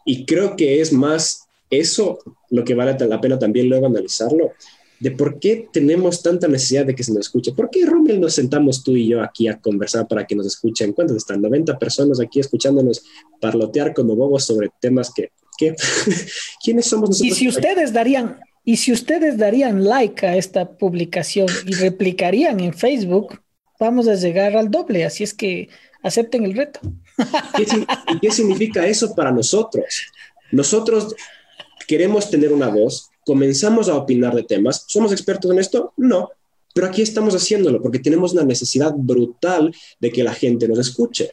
[0.08, 2.18] Y creo que es más eso
[2.48, 4.52] lo que vale la pena también luego analizarlo,
[5.00, 7.52] de por qué tenemos tanta necesidad de que se nos escuche.
[7.52, 10.94] ¿Por qué, Rommel, nos sentamos tú y yo aquí a conversar para que nos escuchen?
[10.94, 11.42] ¿Cuántos están?
[11.42, 13.04] 90 personas aquí escuchándonos
[13.38, 15.30] parlotear como bobos sobre temas que...
[15.58, 15.76] que
[16.64, 17.30] ¿Quiénes somos nosotros?
[17.30, 18.38] Y si ustedes darían...
[18.64, 23.40] Y si ustedes darían like a esta publicación y replicarían en Facebook,
[23.78, 25.68] vamos a llegar al doble, así es que
[26.02, 26.80] acepten el reto.
[27.56, 27.66] ¿Qué,
[28.14, 29.84] ¿Y qué significa eso para nosotros?
[30.52, 31.14] Nosotros
[31.86, 35.92] queremos tener una voz, comenzamos a opinar de temas, ¿somos expertos en esto?
[35.96, 36.30] No,
[36.74, 41.30] pero aquí estamos haciéndolo porque tenemos una necesidad brutal de que la gente nos escuche.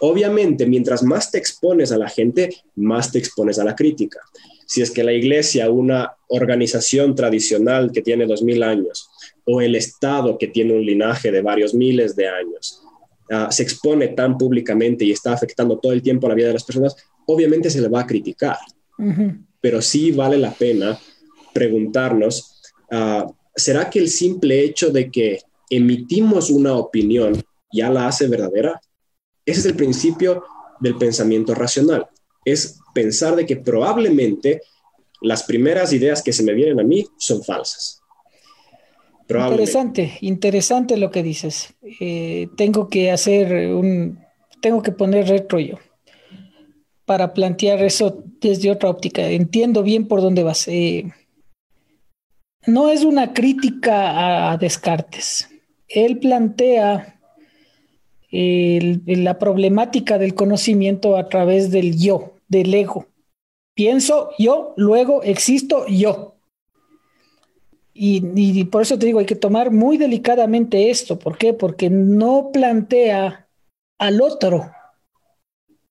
[0.00, 4.18] Obviamente, mientras más te expones a la gente, más te expones a la crítica.
[4.66, 9.10] Si es que la iglesia, una organización tradicional que tiene dos mil años,
[9.44, 12.79] o el Estado que tiene un linaje de varios miles de años
[13.30, 16.64] uh, se expone tan públicamente y está afectando todo el tiempo la vida de las
[16.64, 18.56] personas, obviamente se le va a criticar.
[19.60, 20.98] Pero sí vale la pena
[21.54, 22.60] preguntarnos,
[22.92, 25.40] uh, ¿será que el simple hecho de que
[25.70, 27.40] emitimos una opinión
[27.72, 28.80] ya la hace verdadera?
[29.46, 30.44] Ese es el principio
[30.80, 32.06] del pensamiento racional.
[32.44, 34.62] Es pensar de que probablemente
[35.22, 37.99] las primeras ideas que se me vienen a mí son falsas
[39.30, 41.74] Interesante, interesante lo que dices.
[42.00, 44.18] Eh, tengo que hacer un,
[44.60, 45.78] tengo que poner retro yo
[47.04, 49.22] para plantear eso desde otra óptica.
[49.28, 50.68] Entiendo bien por dónde vas.
[50.68, 51.10] Eh,
[52.66, 55.48] no es una crítica a, Descartes.
[55.88, 57.16] Él plantea
[58.30, 63.06] la problemática del conocimiento a través del yo, del ego.
[63.74, 66.29] Pienso yo, luego existo yo.
[68.02, 71.18] Y, por eso te digo, hay que tomar muy delicadamente esto.
[71.18, 71.52] ¿Por qué?
[71.52, 73.46] Porque no plantea
[73.98, 74.70] al otro.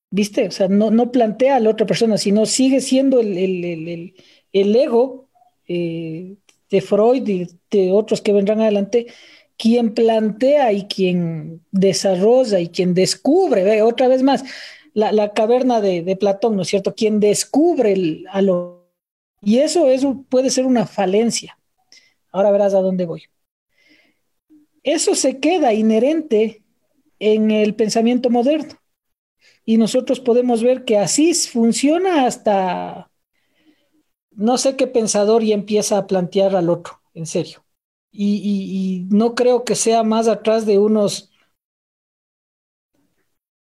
[0.10, 0.48] ¿Viste?
[0.48, 4.16] O sea, no, no plantea a la otra persona, sino sigue siendo el, el,
[4.54, 5.30] el, ego
[5.68, 6.38] eh,
[6.72, 9.06] de Freud y de otros que vendrán adelante
[9.56, 14.44] quien plantea y quien desarrolla y quien descubre, ve, otra vez más,
[14.96, 16.96] la, la caverna de, de, Platón, ¿no es cierto?
[16.96, 18.90] Quien descubre el, a lo...
[19.44, 21.59] Y eso, eso puede ser una falencia.
[22.32, 23.24] Ahora verás a dónde voy.
[24.84, 26.64] Eso se queda inherente
[27.20, 28.80] en el pensamiento moderno.
[29.66, 33.10] Y nosotros podemos ver que así funciona hasta
[34.32, 37.66] no sé qué pensador y empieza a plantear al otro, en serio.
[38.12, 41.30] Y, no creo que sea más atrás de unos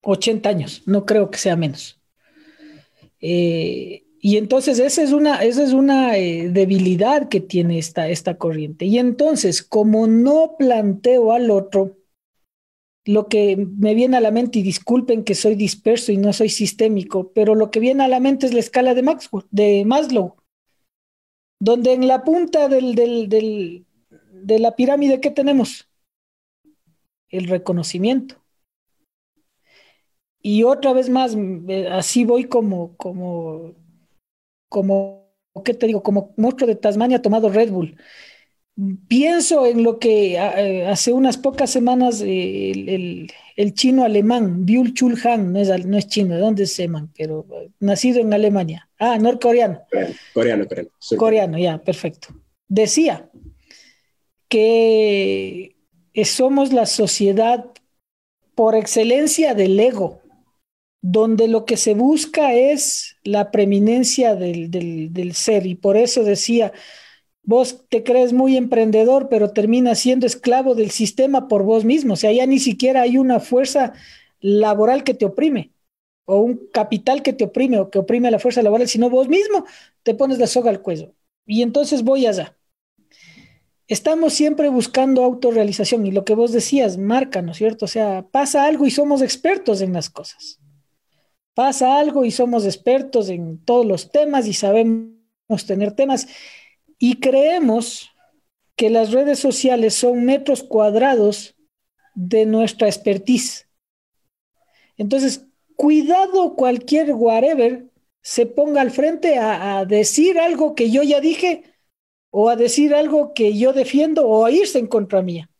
[0.02, 2.00] 80 años, no creo que sea menos.
[3.20, 8.36] Eh, y entonces esa es una, esa es una eh, debilidad que tiene esta, esta
[8.36, 8.84] corriente.
[8.84, 11.96] Y entonces, como no planteo al otro,
[13.04, 16.48] lo que me viene a la mente, y disculpen que soy disperso y no soy
[16.48, 20.36] sistémico, pero lo que viene a la mente es la escala de, Maxwell, de Maslow,
[21.60, 25.88] donde en la punta del, de la pirámide, ¿qué tenemos?
[27.30, 28.42] El reconocimiento.
[30.42, 31.36] Y otra vez más,
[31.90, 33.74] así voy como, como,
[34.68, 35.32] como,
[35.64, 36.02] ¿qué te digo?
[36.02, 37.96] Como monstruo de Tasmania tomado Red Bull.
[39.08, 43.26] Pienso en lo que eh, hace unas pocas semanas eh,
[43.56, 47.12] el, chino alemán, Byul Chul Han, no es, no es chino, ¿de dónde es Seman?
[47.16, 48.88] Pero eh, nacido en Alemania.
[49.00, 49.80] Ah, norcoreano.
[50.32, 50.90] Coreano, coreano.
[51.16, 52.28] Coreano, ya, perfecto.
[52.68, 53.28] Decía
[54.48, 55.74] que
[56.24, 57.66] somos la sociedad
[58.54, 60.20] por excelencia del ego
[61.00, 65.66] donde lo que se busca es la preeminencia del, ser.
[65.66, 66.72] Y por eso decía,
[67.42, 72.14] vos te crees muy emprendedor, pero terminas siendo esclavo del sistema por vos mismo.
[72.14, 73.92] O sea, ya ni siquiera hay una fuerza
[74.40, 75.72] laboral que te oprime
[76.24, 79.28] o un capital que te oprime o que oprime a la fuerza laboral, sino vos
[79.28, 79.64] mismo
[80.02, 81.14] te pones la soga al cuello.
[81.46, 82.56] Y entonces voy allá.
[83.88, 87.86] Estamos siempre buscando autorrealización y lo que vos decías marca, ¿no es cierto?
[87.86, 90.60] O sea, pasa algo y somos expertos en las cosas
[91.58, 96.28] pasa algo y somos expertos en todos los temas y sabemos tener temas
[97.00, 98.12] y creemos
[98.76, 101.56] que las redes sociales son metros cuadrados
[102.14, 103.68] de nuestra expertise.
[104.96, 107.90] Entonces, cuidado cualquier whatever
[108.22, 111.64] se ponga al frente a, decir algo que yo ya dije
[112.30, 115.50] o a decir algo que yo defiendo o a irse en contra mía.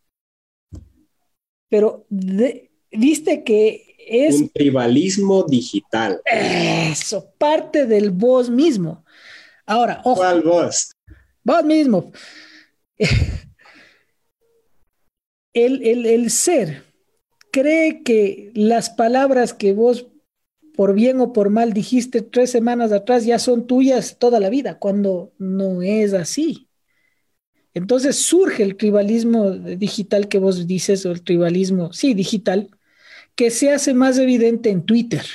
[1.67, 2.05] Pero
[2.89, 6.21] viste que un tribalismo digital.
[6.25, 9.03] Eso, parte del vos mismo.
[9.65, 10.21] Ahora, ojo.
[10.21, 10.91] ¿Cuál vos?
[11.43, 12.11] Vos mismo.
[15.53, 16.83] El, el ser
[17.51, 20.07] cree que las palabras que vos
[20.79, 24.79] por bien o por mal dijiste tres semanas atrás ya son tuyas toda la vida,
[24.79, 26.69] cuando no es así.
[27.73, 32.69] Entonces surge el tribalismo digital que vos dices, o el tribalismo, sí, digital,
[33.39, 35.25] que se hace más evidente en Twitter,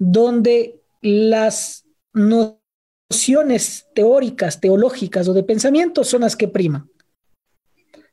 [0.00, 6.90] donde las nociones teóricas, teológicas o de pensamiento son las que priman.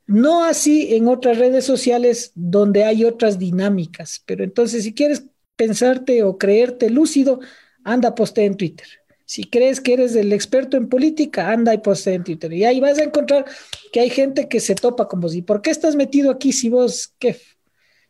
[0.05, 5.23] No así en otras redes sociales donde hay otras dinámicas, pero entonces si quieres
[5.55, 7.39] pensarte o creerte lúcido,
[7.83, 8.87] anda postea en Twitter.
[9.25, 12.53] Si crees que eres el experto en política, anda y postea en Twitter.
[12.53, 13.45] Y ahí vas a encontrar
[13.91, 15.33] que hay gente que se topa con vos.
[15.33, 17.35] ¿Y por qué estás metido aquí si vos, qué,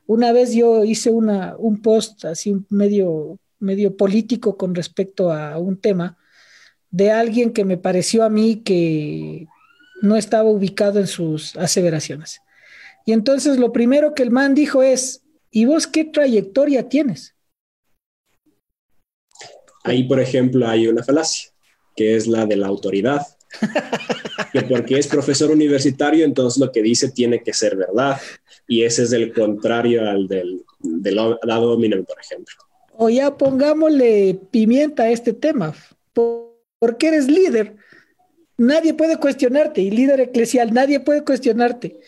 [0.08, 6.17] una vez yo hice un post así medio, medio político con respecto a un tema
[6.89, 9.48] de alguien que me pareció a mí que
[10.02, 12.41] no estaba ubicado en sus aseveraciones.
[13.06, 17.36] Y entonces lo primero que el man dijo es, ¿y vos qué trayectoria tienes?
[19.84, 21.50] Ahí, por ejemplo, hay una falacia,
[21.96, 23.22] que es la de la autoridad.
[24.54, 28.18] Que porque es profesor universitario, entonces lo que dice tiene que ser verdad
[28.68, 32.56] y ese es el contrario al del, del lado dominante, por ejemplo.
[32.98, 35.74] O ya pongámosle pimienta a este tema,
[36.80, 37.76] porque eres líder.
[38.58, 42.00] Nadie puede cuestionarte, y líder eclesial, nadie puede cuestionarte.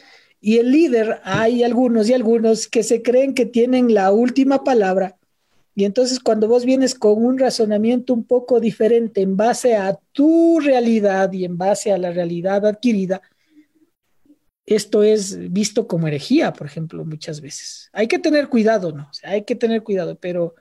[0.41, 5.18] Y el líder, hay algunos y algunos que se creen que tienen la última palabra.
[5.79, 10.59] Y entonces cuando vos vienes con un razonamiento un poco diferente en base a tu
[10.59, 13.21] realidad y en base a la realidad adquirida,
[14.65, 17.89] esto es visto como herejía, por ejemplo, muchas veces.
[17.93, 19.09] Hay que tener cuidado, ¿no?
[19.23, 20.55] hay que tener cuidado, pero,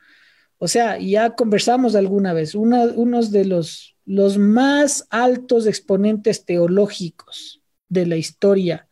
[0.57, 8.07] o sea, ya conversamos alguna vez, unos de los, los más altos exponentes teológicos de
[8.07, 8.87] la historia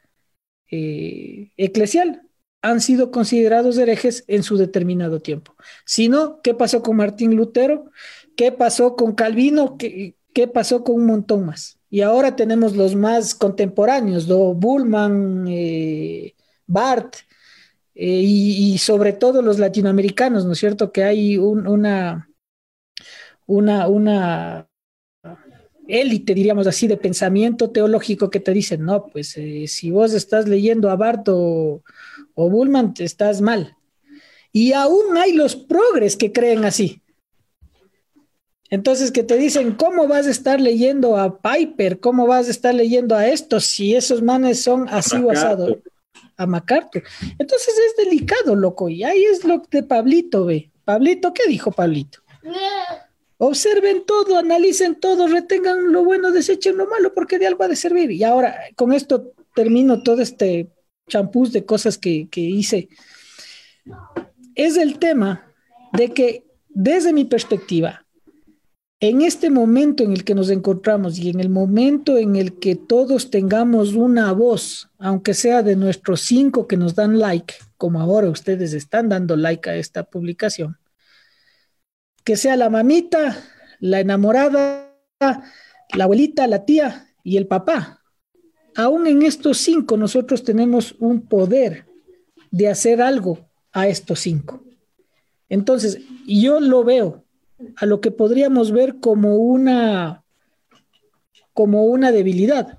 [0.72, 2.25] eh, eclesial
[2.66, 5.54] han sido considerados herejes en su determinado tiempo.
[5.84, 7.92] Si no, ¿qué pasó con Martín Lutero?
[8.36, 9.78] ¿Qué pasó con Calvino?
[9.78, 11.78] ¿Qué, qué pasó con un montón más?
[11.90, 14.52] Y ahora tenemos los más contemporáneos, ¿no?
[14.52, 16.34] Bullman, eh,
[16.66, 17.14] Bart,
[17.94, 20.90] eh, y, sobre todo los latinoamericanos, ¿no es cierto?
[20.90, 22.28] Que hay una,
[23.46, 24.68] una, una
[25.86, 30.48] élite, diríamos así, de pensamiento teológico que te dicen, no, pues eh, si vos estás
[30.48, 31.28] leyendo a Bart
[32.36, 33.76] o, o Bullman, estás mal.
[34.52, 37.02] Y aún hay los progres que creen así.
[38.70, 42.00] Entonces, que te dicen, ¿cómo vas a estar leyendo a Piper?
[42.00, 45.76] ¿Cómo vas a estar leyendo a esto si esos manes son así basados
[46.36, 47.02] a MacArthur?
[47.38, 48.88] Entonces es delicado, loco.
[48.88, 50.70] Y ahí es lo de Pablito, ve.
[50.84, 52.20] Pablito, ¿qué dijo Pablito?
[53.38, 57.76] Observen todo, analicen todo, retengan lo bueno, desechen lo malo, porque de algo ha de
[57.76, 58.10] servir.
[58.10, 60.70] Y ahora, con esto termino todo este
[61.08, 62.88] champús de cosas que, que hice.
[64.54, 65.52] Es el tema
[65.92, 68.06] de que desde mi perspectiva,
[69.00, 72.76] en este momento en el que nos encontramos y en el momento en el que
[72.76, 78.30] todos tengamos una voz, aunque sea de nuestros cinco que nos dan like, como ahora
[78.30, 80.78] ustedes están dando like a esta publicación,
[82.24, 83.36] que sea la mamita,
[83.80, 88.02] la enamorada, la abuelita, la tía y el papá.
[88.76, 91.86] Aún en estos cinco nosotros tenemos un poder
[92.50, 93.38] de hacer algo
[93.72, 94.62] a estos cinco.
[95.48, 97.24] Entonces, yo lo veo
[97.76, 100.24] a lo que podríamos ver como una,
[101.52, 102.78] como una debilidad,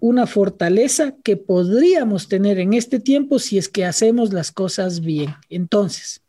[0.00, 5.34] una fortaleza que podríamos tener en este tiempo si es que hacemos las cosas bien.
[5.48, 6.22] Entonces,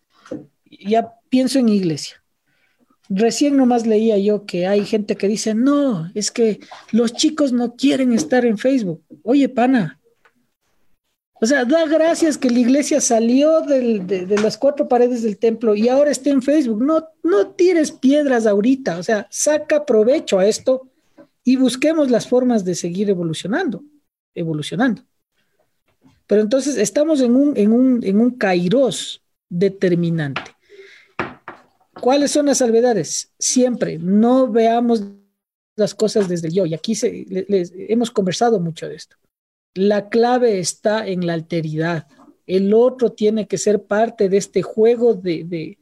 [0.70, 2.19] ya pienso en iglesia.
[3.10, 6.60] Recién nomás leía yo que hay gente que dice, no, es que
[6.92, 9.04] los chicos no quieren estar en Facebook.
[9.24, 10.00] Oye, pana,
[11.42, 15.88] o sea, da gracias que la iglesia salió de, las cuatro paredes del templo y
[15.88, 16.84] ahora está en Facebook.
[16.84, 20.90] No, no tires piedras ahorita, o sea, saca provecho a esto
[21.46, 23.84] y busquemos las formas de seguir evolucionando,
[24.36, 25.02] evolucionando.
[26.28, 28.38] Pero entonces estamos en un, en un, en un
[29.50, 30.42] determinante.
[32.02, 33.34] ¿Cuáles son las salvedades?
[33.38, 35.04] Siempre no veamos
[35.76, 36.66] las cosas desde yo.
[36.66, 37.26] Y aquí se,
[37.90, 39.18] hemos conversado mucho de esto
[39.74, 42.08] la clave está en la alteridad.
[42.46, 45.78] El otro tiene que ser parte de este juego de,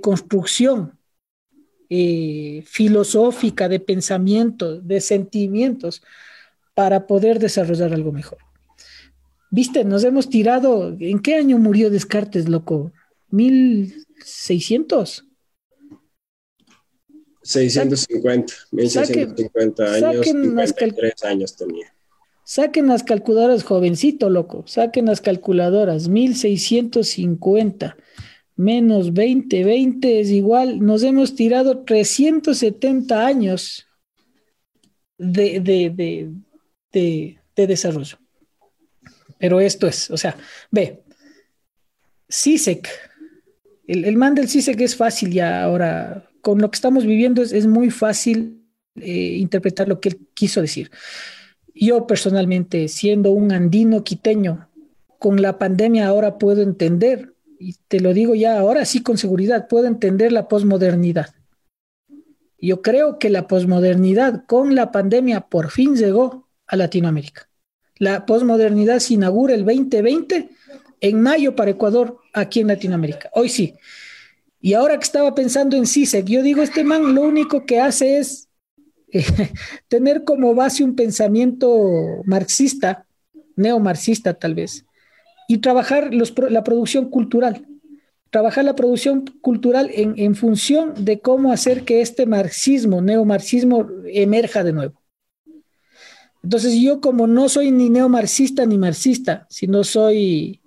[0.00, 0.98] construcción
[1.88, 6.02] eh, filosófica, de pensamiento, de sentimientos,
[6.74, 8.38] para poder desarrollar algo mejor.
[9.50, 10.94] Viste, nos hemos tirado.
[11.00, 12.92] ¿En qué año murió Descartes, loco?
[13.32, 15.24] ¿1600?
[17.48, 21.94] 650, 1650 años, 53 años tenía.
[22.44, 24.64] Saquen las calculadoras, jovencito, loco.
[24.66, 26.08] Saquen las calculadoras.
[26.08, 27.96] 1650
[28.56, 30.84] menos 20, 20 es igual.
[30.84, 33.86] Nos hemos tirado 370 años
[35.16, 36.30] de, de,
[36.92, 38.18] de, desarrollo.
[39.38, 40.36] Pero esto es, o sea,
[40.70, 41.02] ve,
[42.28, 42.88] CISEC,
[43.86, 47.66] el, el man del CISEC es fácil ya ahora, con lo que estamos viviendo es,
[47.66, 48.64] muy fácil
[48.96, 50.90] eh, interpretar lo que él quiso decir.
[51.74, 54.66] Yo personalmente, siendo un andino quiteño,
[55.18, 59.68] con la pandemia ahora puedo entender, y te lo digo ya ahora sí con seguridad,
[59.68, 61.34] puedo entender la posmodernidad.
[62.58, 67.46] Yo creo que la posmodernidad con la pandemia por fin llegó a Latinoamérica.
[67.98, 70.48] La posmodernidad se inaugura el 2020
[71.02, 73.28] en mayo para Ecuador, aquí en Latinoamérica.
[73.34, 73.74] Hoy sí.
[74.60, 78.18] Y ahora que estaba pensando en CISEC, yo digo, este man lo único que hace
[78.18, 78.48] es
[79.88, 83.06] tener como base un pensamiento marxista,
[83.56, 84.84] neomarxista tal vez,
[85.48, 87.64] y trabajar la producción cultural.
[88.30, 94.62] Trabajar la producción cultural en, en función de cómo hacer que este marxismo, neomarxismo, emerja
[94.62, 95.00] de nuevo.
[96.42, 100.60] Entonces yo como no soy ni neomarxista ni marxista, sino soy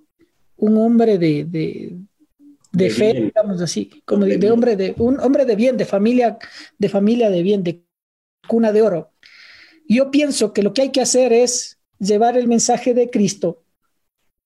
[0.57, 1.97] un hombre de,
[2.71, 6.37] de, fe, digamos así, como de, de, hombre de un hombre de bien, de familia,
[6.77, 7.83] de familia de bien, de
[8.47, 9.11] cuna de oro.
[9.87, 13.63] Yo pienso que lo que hay que hacer es llevar el mensaje de Cristo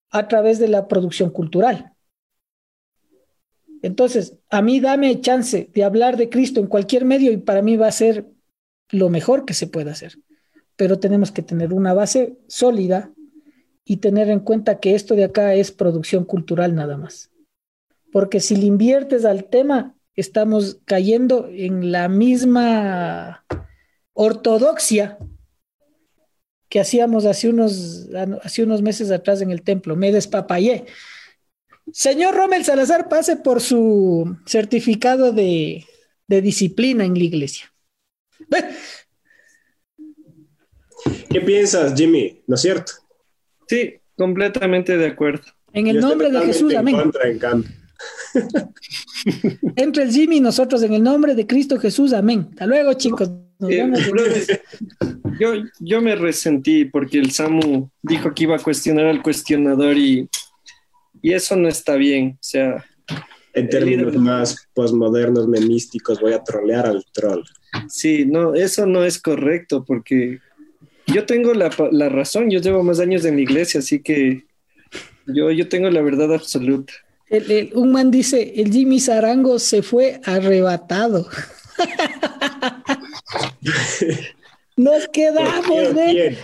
[0.09, 1.93] a través de la producción cultural.
[3.81, 7.77] Entonces, a mí dame chance de hablar de Cristo en cualquier medio y para mí
[7.77, 8.25] va a ser
[8.89, 10.17] lo mejor que se pueda hacer.
[10.75, 13.11] Pero tenemos que tener una base sólida
[13.83, 17.29] y tener en cuenta que esto de acá es producción cultural nada más.
[18.15, 23.45] Porque si le inviertes al tema, estamos cayendo en la misma
[24.13, 25.17] ortodoxia
[26.69, 28.07] que hacíamos hace unos,
[28.41, 29.97] hace unos meses atrás en el templo.
[29.97, 30.85] Me despapayé.
[31.91, 35.83] Señor Rommel Salazar, pase por su certificado de,
[36.25, 37.65] disciplina en la iglesia.
[41.29, 42.41] ¿Qué piensas, Jimmy?
[42.47, 42.93] ¿No es cierto?
[43.67, 45.43] Sí, completamente de acuerdo.
[45.73, 47.11] En el nombre de Jesús, amén.
[49.75, 52.47] Entre el Jimmy y nosotros, en el nombre de Cristo Jesús, amén.
[52.51, 53.29] Hasta luego, chicos.
[55.39, 60.29] yo, yo me resentí porque el Samu dijo que iba a cuestionar al cuestionador y,
[61.21, 62.33] y eso no está bien.
[62.33, 62.85] O sea,
[63.53, 67.43] en términos más posmodernos, memísticos, voy a trolear al troll.
[67.87, 70.39] Sí, no, eso no es correcto porque
[71.07, 74.43] yo tengo la, la razón, yo llevo más años en la iglesia, así que
[75.27, 76.93] yo, yo tengo la verdad absoluta.
[77.73, 81.27] Un man dice, el Jimmy Zarango se fue arrebatado.
[84.77, 86.37] Nos quedamos, ¿eh?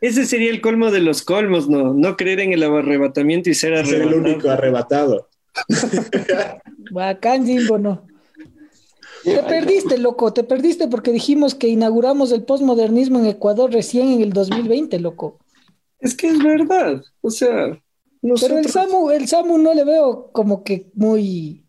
[0.00, 1.94] Ese sería el colmo de los colmos, ¿no?
[1.94, 3.98] No creer en el arrebatamiento y ser arrebatado.
[3.98, 5.28] Ser el único arrebatado.
[6.90, 8.06] Bacán, Jimbo, no.
[9.24, 14.22] Te perdiste, loco, te perdiste porque dijimos que inauguramos el postmodernismo en Ecuador recién en
[14.22, 15.38] el 2020, loco.
[16.00, 17.80] Es que es verdad, o sea...
[18.22, 21.66] Pero el Samu, el Samu no le veo como que muy,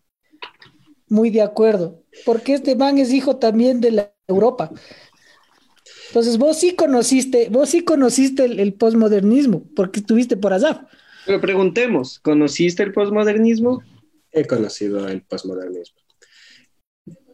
[1.08, 4.70] muy de acuerdo, porque este man es hijo también de la Europa.
[6.08, 10.86] Entonces vos sí conociste, vos sí conociste el, el posmodernismo, porque estuviste por allá.
[11.26, 13.82] Pero preguntemos, ¿conociste el posmodernismo?
[14.30, 16.04] He conocido el posmodernismo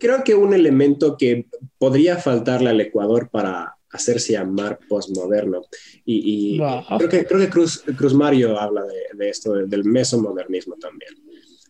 [0.01, 1.47] creo que un elemento que
[1.79, 5.63] podría faltarle al Ecuador para hacerse llamar postmoderno,
[6.05, 8.85] y, creo que, creo que Cruz, Cruz Mario habla
[9.15, 11.13] de, esto, del mesomodernismo también.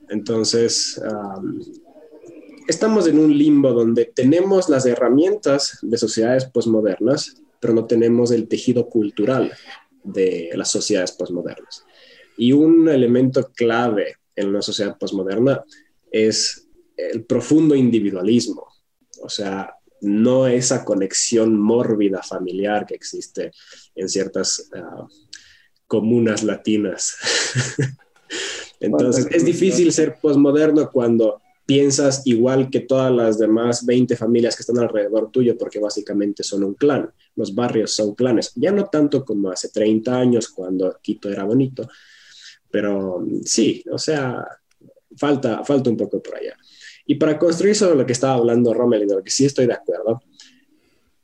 [0.09, 1.01] Entonces,
[2.69, 8.49] estamos en un limbo donde tenemos las herramientas de sociedades postmodernas, pero no tenemos el
[8.49, 9.53] tejido cultural
[10.03, 11.85] de las sociedades postmodernas.
[12.37, 15.63] Y un elemento clave en una sociedad postmoderna
[16.11, 16.67] es
[16.97, 18.67] el profundo individualismo,
[19.23, 23.53] o sea, no esa conexión mórbida familiar que existe
[23.95, 25.07] en ciertas ah,
[25.87, 27.17] comunas latinas.
[28.81, 34.63] Entonces, es difícil ser posmoderno cuando piensas igual que todas las demás 20 familias que
[34.63, 37.11] están alrededor tuyo, porque básicamente son un clan.
[37.37, 38.53] Los barrios son clanes.
[38.57, 41.89] Ya no tanto como hace 30 años, cuando Quito era bonito,
[42.71, 44.45] pero sí, o sea,
[45.17, 46.57] falta, falta un poco por allá.
[47.07, 49.75] Y para construir sobre lo que estaba hablando Rommel de lo que sí estoy de
[49.75, 50.23] acuerdo,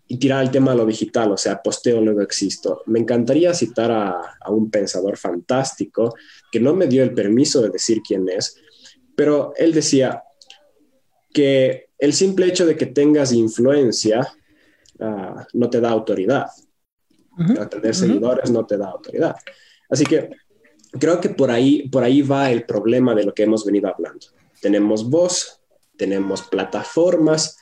[0.08, 2.82] y tirar el tema de lo digital, o sea, posteo, luego existo.
[2.86, 6.14] Me encantaría citar a, a, un pensador fantástico
[6.52, 8.56] que no me dio el permiso de decir quién es,
[9.16, 10.22] pero él decía
[11.32, 14.26] que el simple hecho de que tengas influencia
[15.00, 16.46] uh, no te da autoridad.
[17.70, 19.36] tener seguidores no te da autoridad.
[19.88, 20.30] Así que
[20.98, 24.26] creo que por ahí, por ahí va el problema de lo que hemos venido hablando.
[24.60, 25.60] Tenemos voz,
[25.97, 27.59] tenemos plataformas.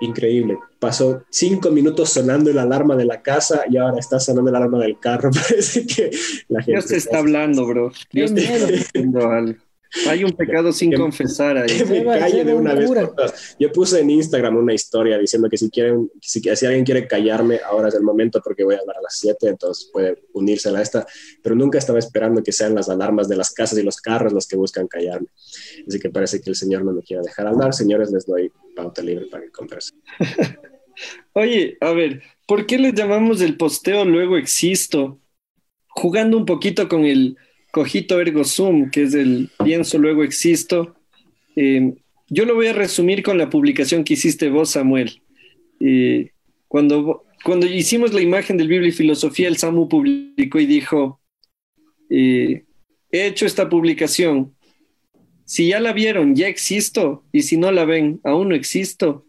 [0.00, 0.58] Increíble.
[0.78, 4.78] Pasó cinco minutos sonando la alarma de la casa y ahora está sonando la alarma
[4.78, 5.30] del carro.
[5.34, 6.10] Parece que
[6.48, 6.72] la gente.
[6.72, 7.92] Dios te está hablando, bro.
[8.12, 9.58] Dios te está diciendo algo.
[10.08, 11.82] Hay un pecado sin confesar ahí.
[11.88, 12.90] me calle de una vez
[13.58, 17.60] Yo puse en Instagram una historia diciendo que si quieren, si, si, alguien quiere callarme,
[17.64, 20.80] ahora es el momento porque voy a hablar a las 7, entonces puede unirse a
[20.80, 21.06] esta.
[21.42, 24.46] Pero nunca estaba esperando que sean las alarmas de las casas y los carros los
[24.46, 25.28] que buscan callarme.
[25.86, 27.72] Así que parece que el Señor no me quiere dejar hablar.
[27.72, 30.00] Señores, les doy pauta libre para que conversen.
[31.32, 35.20] Oye, a ver, ¿por qué le llamamos el posteo luego existo?
[35.88, 37.36] Jugando un poquito con el
[37.70, 40.96] cogito ergo sum, que es el pienso luego existo.
[41.56, 41.94] Eh,
[42.28, 45.22] yo lo voy a resumir con la publicación que hiciste vos, Samuel.
[45.80, 46.30] Eh,
[46.66, 51.20] cuando, cuando hicimos la imagen del Biblia y Filosofía, el Samu publicó y dijo,
[52.10, 52.64] eh,
[53.10, 54.54] he hecho esta publicación.
[55.44, 59.24] Si ya la vieron, ya existo, y si no la ven, aún no existo.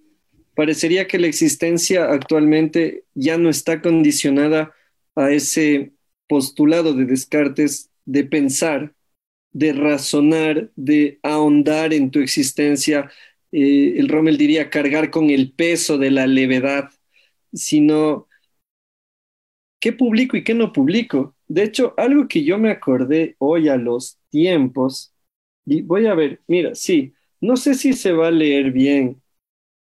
[0.53, 4.73] Parecería que la existencia actualmente ya no está condicionada
[5.15, 5.93] a ese
[6.27, 8.93] postulado de Descartes de pensar,
[9.51, 13.11] de razonar, de ahondar en tu existencia.
[13.51, 16.89] Eh, el Rommel diría cargar con el peso de la levedad,
[17.53, 18.27] sino
[19.79, 21.35] qué publico y qué no publico.
[21.47, 25.13] De hecho, algo que yo me acordé hoy a los tiempos,
[25.65, 29.21] y voy a ver, mira, sí, no sé si se va a leer bien,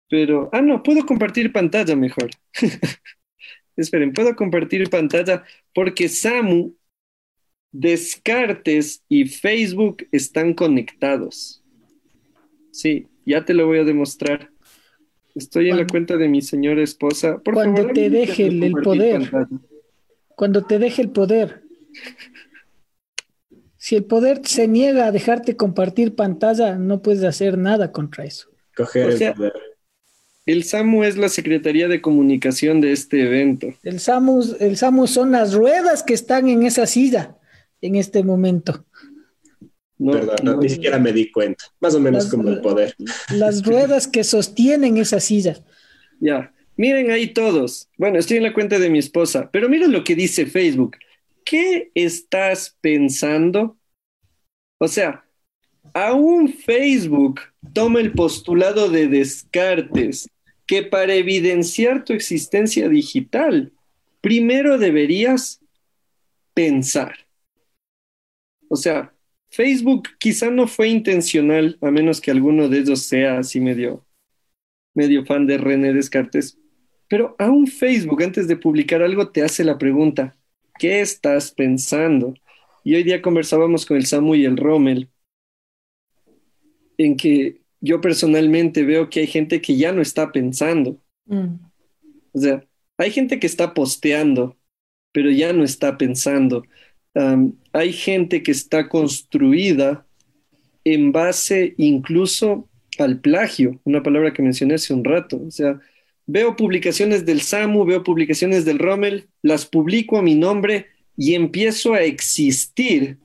[0.09, 2.29] pero, ah, no, puedo compartir pantalla mejor.
[3.77, 6.75] Esperen, puedo compartir pantalla porque Samu
[7.77, 11.61] Descartes y Facebook están conectados.
[12.71, 14.49] Sí, ya te lo voy a demostrar.
[15.35, 17.37] Estoy en la cuenta de mi señora esposa.
[17.39, 19.29] Por cuando te deje el, poder.
[20.37, 21.63] Cuando te deje el poder.
[23.75, 28.47] Si el poder se niega a dejarte compartir pantalla, no puedes hacer nada contra eso.
[28.77, 29.53] Coger el poder.
[30.45, 33.67] El SAMU es la Secretaría de Comunicación de este evento.
[33.83, 37.35] El SAMU, el SAMU son las ruedas que están en esa silla
[37.85, 38.85] en este momento.
[39.97, 41.63] No, ni siquiera me di cuenta.
[41.79, 42.95] Más o menos como el poder.
[43.33, 45.57] Las ruedas que sostienen esa silla.
[46.19, 47.89] Ya, miren ahí todos.
[47.97, 50.97] Bueno, estoy en la cuenta de mi esposa, pero miren lo que dice Facebook.
[51.45, 53.77] ¿Qué estás pensando?
[54.79, 55.25] O sea,
[55.93, 57.41] aún Facebook
[57.73, 60.27] toma el postulado de Descartes
[60.67, 63.71] que para evidenciar tu existencia digital,
[64.21, 65.61] primero deberías
[66.53, 67.24] pensar.
[68.69, 69.13] O sea,
[69.49, 74.05] Facebook quizá no fue intencional, a menos que alguno de ellos sea así medio,
[74.93, 76.57] medio fan de René Descartes,
[77.07, 80.35] Pero a un Facebook, antes de publicar algo, te hace la pregunta,
[80.79, 82.33] ¿qué estás pensando?
[82.83, 85.09] Y hoy día conversábamos con el Samu y el Rommel,
[86.97, 90.99] en que yo personalmente veo que hay gente que ya no está pensando.
[91.25, 91.55] Mm.
[92.33, 92.65] O sea,
[92.97, 94.57] hay gente que está posteando,
[95.11, 96.63] pero ya no está pensando.
[97.71, 100.05] Hay gente que está construida
[100.83, 102.67] en base incluso
[102.99, 105.41] al plagio, una palabra que mencioné hace un rato.
[105.45, 105.79] O sea,
[106.25, 110.87] veo publicaciones del SAMU, veo publicaciones del Rommel, las publico a mi nombre
[111.17, 113.17] y empiezo a existir,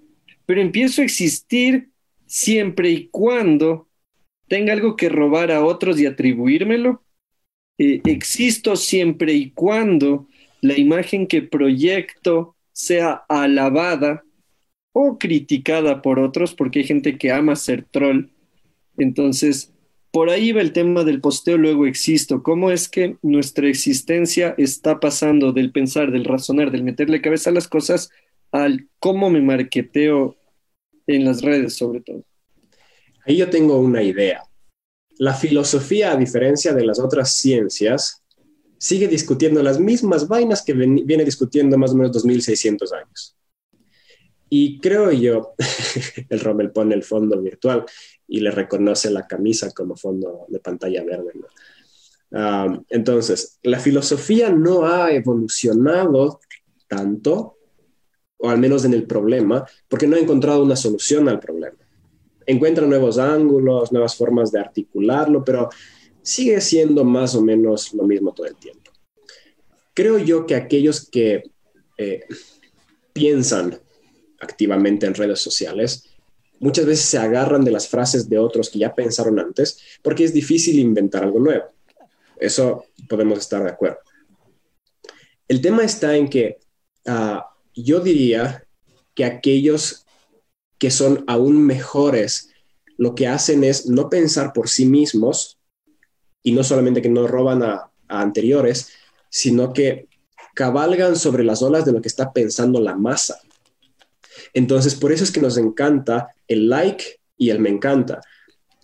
[0.47, 1.91] pero empiezo a existir
[2.27, 3.89] siempre y cuando
[4.49, 7.03] tenga algo que robar a otros y atribuírmelo.
[7.79, 10.29] Eh, existo siempre y cuando
[10.61, 14.25] la imagen que proyecto sea alabada
[14.93, 18.31] o criticada por otros, porque hay gente que ama ser troll.
[18.97, 19.73] Entonces,
[20.11, 22.43] por ahí va el tema del posteo, luego existo.
[22.43, 27.53] ¿Cómo es que nuestra existencia está pasando del pensar, del razonar, del meterle cabeza a
[27.53, 28.11] las cosas,
[28.51, 30.37] al cómo me marketeo
[31.07, 32.25] en las redes, sobre todo?
[33.27, 34.43] Ahí yo tengo una idea.
[35.19, 38.23] La filosofía, a diferencia de las otras ciencias,
[38.81, 43.37] sigue discutiendo las mismas vainas que viene discutiendo más o menos 2600 años.
[44.49, 45.55] Y creo yo,
[46.31, 47.85] el Rommel pone el fondo virtual
[48.27, 51.33] y le reconoce la camisa como fondo de pantalla verde.
[52.89, 56.41] entonces, la filosofía no ha evolucionado
[56.89, 57.59] tanto,
[58.39, 61.77] o al menos en el problema, porque no ha encontrado una solución al problema.
[62.47, 65.69] Encuentra nuevos ángulos, nuevas formas de articularlo, pero
[66.23, 68.91] sigue siendo más o menos lo mismo todo el tiempo.
[69.95, 71.51] Creo yo que aquellos que
[71.99, 72.25] eh,
[73.13, 73.79] piensan
[74.41, 76.05] activamente en redes sociales,
[76.59, 80.33] muchas veces se agarran de las frases de otros que ya pensaron antes, porque es
[80.33, 81.65] difícil inventar algo nuevo.
[82.39, 83.99] Eso podemos estar de acuerdo.
[85.47, 86.59] El tema está en que
[87.07, 88.65] ah, yo diría
[89.15, 90.07] que aquellos
[90.79, 92.51] que son aún mejores,
[92.97, 95.60] lo que hacen es no pensar por sí mismos
[96.43, 98.91] y no solamente que no roban a anteriores,
[99.29, 100.09] sino que
[100.55, 103.39] cabalgan sobre las olas de lo que está pensando la masa.
[104.53, 108.21] Entonces, por eso es que nos encanta el like y el me encanta.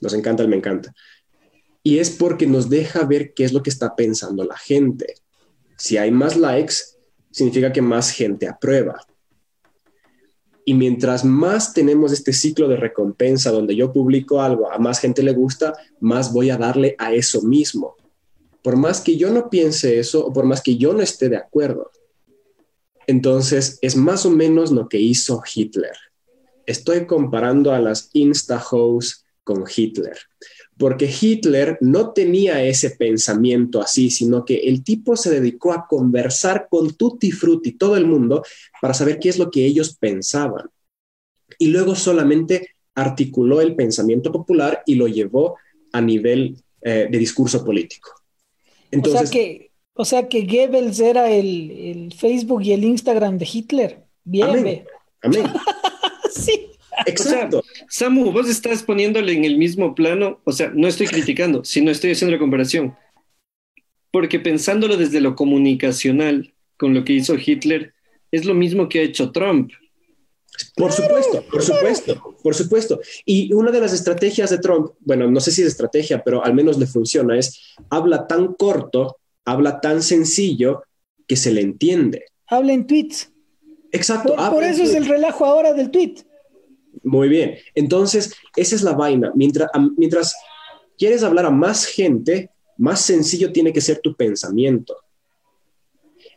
[0.01, 0.95] Nos encanta el me encanta.
[1.83, 5.15] Y es porque nos deja ver qué es lo que está pensando la gente.
[5.77, 6.75] Si hay más likes,
[7.31, 8.99] significa que más gente aprueba.
[10.67, 15.23] Y mientras más tenemos este ciclo de recompensa donde yo publico algo, a más gente
[15.23, 17.95] le gusta, más voy a darle a eso mismo.
[18.63, 21.39] Por más que yo no piense eso o por más que yo no esté de
[21.39, 21.91] acuerdo,
[23.07, 25.97] entonces, es más o menos lo que hizo Hitler.
[26.67, 30.19] Estoy comparando a las Insta-Hoes con Hitler,
[30.79, 36.69] porque Hitler no tenía ese pensamiento así, sino que el tipo se dedicó a conversar
[36.69, 38.43] con Tutti Frutti, todo el mundo,
[38.81, 40.69] para saber qué es lo que ellos pensaban.
[41.59, 45.57] Y luego solamente articuló el pensamiento popular y lo llevó
[45.93, 48.11] a nivel eh, de discurso político.
[48.91, 54.05] Entonces, que o sea que Goebbels era el, Facebook y el Instagram de Hitler.
[54.25, 54.85] Bien, Amén.
[55.23, 55.47] Amén.
[56.31, 56.67] sí.
[57.05, 57.63] Exacto.
[57.89, 62.13] Samu, vos estás poniéndole en el mismo plano, o sea, no estoy criticando, sino estoy
[62.13, 62.97] haciendo la comparación.
[64.11, 67.93] Porque pensándolo desde lo comunicacional, con lo que hizo Hitler,
[68.31, 69.73] es lo mismo que ha hecho Trump.
[70.75, 73.01] Por supuesto, por supuesto, por supuesto.
[73.27, 76.55] Y una de las estrategias de Trump, bueno, no sé si es estrategia, pero al
[76.55, 80.83] menos le funciona, es habla tan corto habla tan sencillo
[81.27, 82.27] que se le entiende.
[82.49, 83.33] Habla en tweets.
[83.93, 84.35] Exacto.
[84.51, 86.17] Por, eso es el relajo ahora del tweet.
[87.03, 87.57] Muy bien.
[87.75, 89.33] Entonces, esa es la vaina.
[89.35, 90.35] Mientras, mientras
[90.99, 94.97] quieres hablar a más gente, más sencillo tiene que ser tu pensamiento.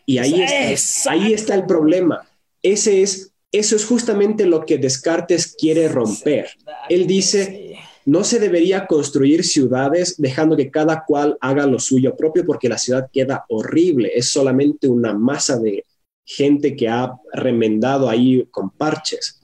[0.05, 2.27] Y ahí, está, ahí está el problema.
[2.63, 6.49] Ese es, eso es justamente lo que Descartes quiere romper.
[6.89, 12.43] Él dice, no se debería construir ciudades dejando que cada cual haga lo suyo propio
[12.43, 14.11] porque la ciudad queda horrible.
[14.15, 15.85] Es solamente una masa de
[16.25, 19.38] gente que ha remendado ahí con parches.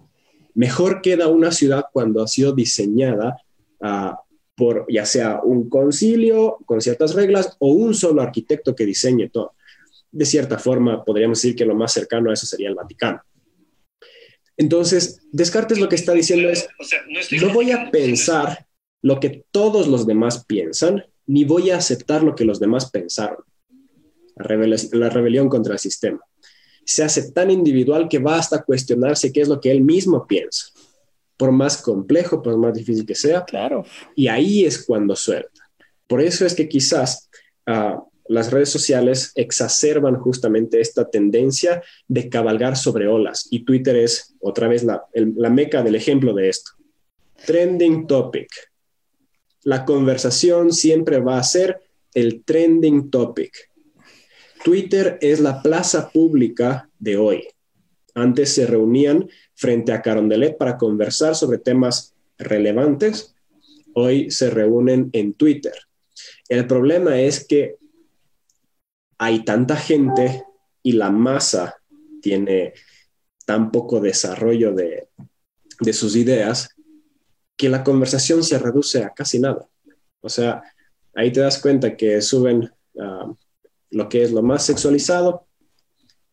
[0.56, 3.38] Mejor queda una ciudad cuando ha sido diseñada
[3.82, 4.20] ah,
[4.56, 9.54] por ya sea un concilio con ciertas reglas o un solo arquitecto que diseñe todo.
[10.12, 13.22] De cierta forma, podríamos decir que lo más cercano a eso sería el Vaticano.
[14.58, 16.68] Entonces, Descartes lo que está diciendo es,
[17.42, 18.66] no, voy a pensar
[19.02, 23.44] lo que todos los demás piensan, ni voy a aceptar lo que los demás pensaron.
[24.36, 26.20] La, rebelión contra el sistema.
[26.86, 30.68] Se hace tan individual que va hasta cuestionarse qué es lo que él mismo piensa,
[31.36, 33.44] por más complejo, por más difícil que sea.
[33.44, 33.84] Claro.
[34.16, 35.62] Y ahí es cuando suelta.
[36.08, 37.30] Por eso es que quizás
[37.66, 44.36] ah, las redes sociales exacerban justamente esta tendencia de cabalgar sobre olas y Twitter es
[44.40, 46.72] otra vez la, la meca del ejemplo de esto.
[47.46, 48.50] Trending topic.
[49.64, 51.82] La conversación siempre va a ser
[52.14, 53.52] el trending topic.
[54.66, 57.48] Twitter es la plaza pública de hoy.
[58.16, 63.36] Antes se reunían frente a Carondelet para conversar sobre temas relevantes.
[63.94, 65.76] Hoy se reúnen en Twitter.
[66.50, 67.76] El problema es que
[69.20, 70.44] hay tanta gente
[70.82, 71.76] y la masa
[72.20, 72.74] tiene
[73.46, 75.10] tan poco desarrollo de,
[75.94, 76.70] sus ideas
[77.56, 79.70] que la conversación se reduce a casi nada.
[80.22, 80.64] O sea,
[81.14, 82.68] ahí te das cuenta que suben
[83.00, 83.32] ah,
[83.96, 85.48] lo que es lo más sexualizado,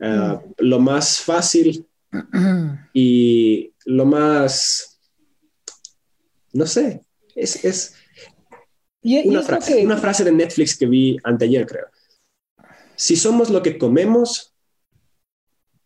[0.00, 0.52] ah, mm.
[0.58, 1.86] lo más fácil
[2.92, 5.00] y lo más,
[6.52, 7.02] no sé,
[7.34, 7.94] es,
[9.02, 11.86] una, frase, una frase de Netflix que vi anteayer, creo
[13.02, 14.54] si somos lo que comemos,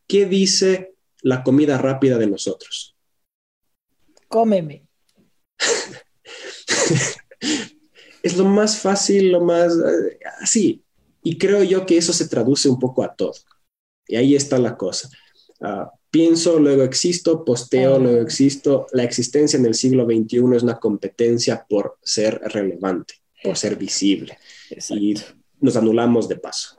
[0.07, 2.95] ¿qué dice la comida rápida de nosotros?
[4.29, 4.87] Cómeme.
[8.23, 9.73] es lo más fácil, lo más
[10.41, 10.85] así.
[11.27, 13.33] Y creo yo que eso se traduce un poco a todo.
[14.07, 15.11] Y ahí está la cosa.
[15.61, 18.87] Ah, pienso, luego existo, posteo, luego existo.
[18.93, 24.39] La existencia en el siglo XXI es una competencia por ser relevante, por ser visible.
[24.91, 25.15] Y
[25.61, 26.77] nos anulamos de paso.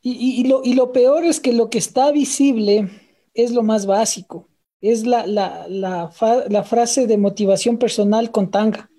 [0.00, 2.88] Y, lo, y, lo, peor es que lo que está visible
[3.34, 4.48] es lo más básico.
[4.80, 8.90] Es la, la, la, frase de motivación personal con tanga.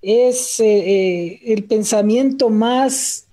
[0.00, 3.26] Es eh, eh, el pensamiento más,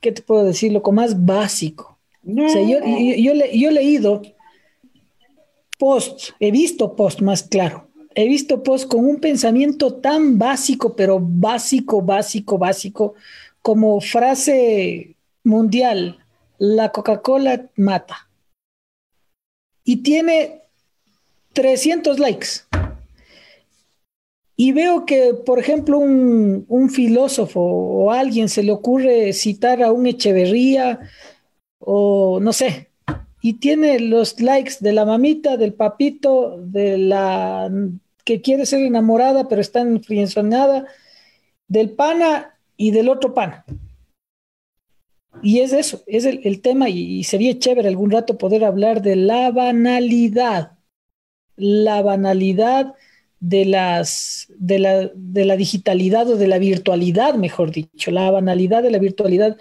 [0.00, 0.72] ¿qué te puedo decir?
[0.72, 1.98] Lo más básico.
[2.22, 4.22] yo, yo, yo he leído
[5.78, 7.88] post, he visto post más claro.
[8.14, 13.14] He visto post con un pensamiento tan básico, pero básico, básico, básico,
[13.60, 16.18] como frase mundial,
[16.58, 18.28] la Coca-Cola mata.
[19.84, 20.62] Y tiene
[21.52, 22.48] 300 likes.
[24.56, 29.90] Y veo que, por ejemplo, un, un, filósofo o alguien se le ocurre citar a
[29.90, 31.00] un Echeverría
[31.78, 32.90] o no sé,
[33.42, 37.70] y tiene los likes de la mamita, del papito, de la
[38.24, 40.86] que quiere ser enamorada pero está enfrienzonada,
[41.68, 43.66] del pana y del otro pana.
[45.42, 49.50] Y es eso, es el, tema y, sería chévere algún rato poder hablar de la
[49.50, 50.78] banalidad,
[51.56, 52.94] la banalidad
[53.48, 58.82] de, las, de, la, de la digitalidad o de la virtualidad, mejor dicho, la banalidad
[58.82, 59.56] de la virtualidad,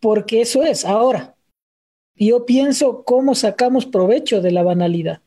[0.00, 1.34] porque eso es ahora.
[2.14, 5.20] Yo pienso cómo sacamos provecho de la banalidad.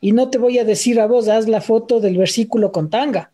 [0.00, 3.30] Y no te voy a decir a vos, haz la foto del versículo con tanga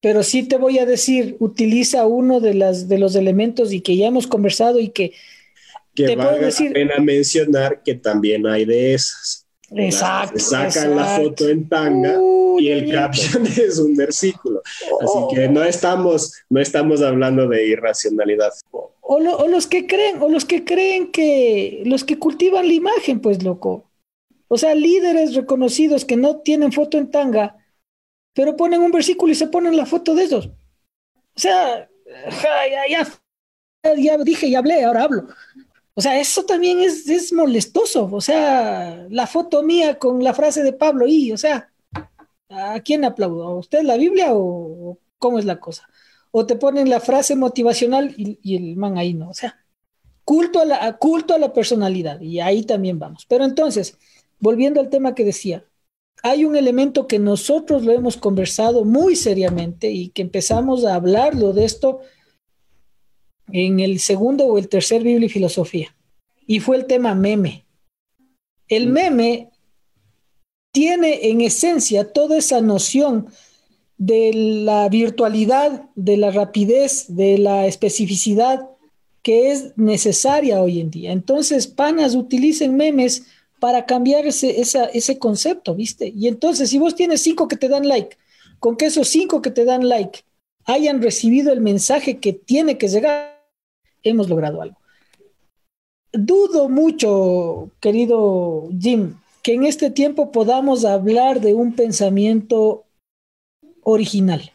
[0.00, 3.96] pero sí te voy a decir, utiliza uno de, las, de los elementos y que
[3.96, 5.12] ya hemos conversado y que...
[5.94, 9.45] Que te valga decir, la pena mencionar que también hay de esas.
[9.70, 10.38] Exacto.
[10.38, 12.16] sacan la foto en tanga
[12.58, 14.62] y el caption es un versículo.
[15.00, 18.52] Así que no estamos, no estamos hablando de irracionalidad.
[18.70, 23.20] O, o, los que creen, o los que creen que los que cultivan la imagen,
[23.20, 23.90] pues loco.
[24.48, 27.56] O sea, líderes reconocidos que no tienen foto en tanga,
[28.32, 30.46] pero ponen un versículo y se ponen la foto de esos.
[30.46, 31.88] O sea,
[32.88, 33.08] ya,
[33.96, 35.28] ya, dije y hablé, ahora hablo.
[35.98, 38.08] O sea, eso también es, es, molestoso.
[38.12, 41.72] O sea, la foto mía con la frase de Pablo y, o sea,
[42.50, 43.44] ¿a quién aplaudo?
[43.44, 45.88] ¿A usted la Biblia o, cómo es la cosa?
[46.32, 49.30] O te ponen la frase motivacional y, y, el man ahí no.
[49.30, 49.56] O sea,
[50.22, 53.24] culto a, la, culto a la personalidad y ahí también vamos.
[53.26, 53.96] Pero entonces,
[54.38, 55.64] volviendo al tema que decía,
[56.22, 61.54] hay un elemento que nosotros lo hemos conversado muy seriamente y que empezamos a hablarlo
[61.54, 62.00] de esto
[63.52, 65.94] en el segundo o el tercer Biblia y Filosofía,
[66.46, 67.64] y fue el tema meme.
[68.68, 69.50] El meme
[70.72, 73.28] tiene en esencia toda esa noción
[73.98, 78.68] de la virtualidad, de la rapidez, de la especificidad
[79.22, 81.12] que es necesaria hoy en día.
[81.12, 83.24] Entonces, panas utilicen memes
[83.58, 86.12] para cambiar ese, ese concepto, ¿viste?
[86.14, 88.16] Y entonces, si vos tienes cinco que te dan like,
[88.60, 90.20] con que esos cinco que te dan like
[90.64, 93.35] hayan recibido el mensaje que tiene que llegar,
[94.08, 94.76] hemos logrado algo.
[96.12, 102.84] Dudo mucho, querido Jim, que en este tiempo podamos hablar de un pensamiento
[103.82, 104.52] original.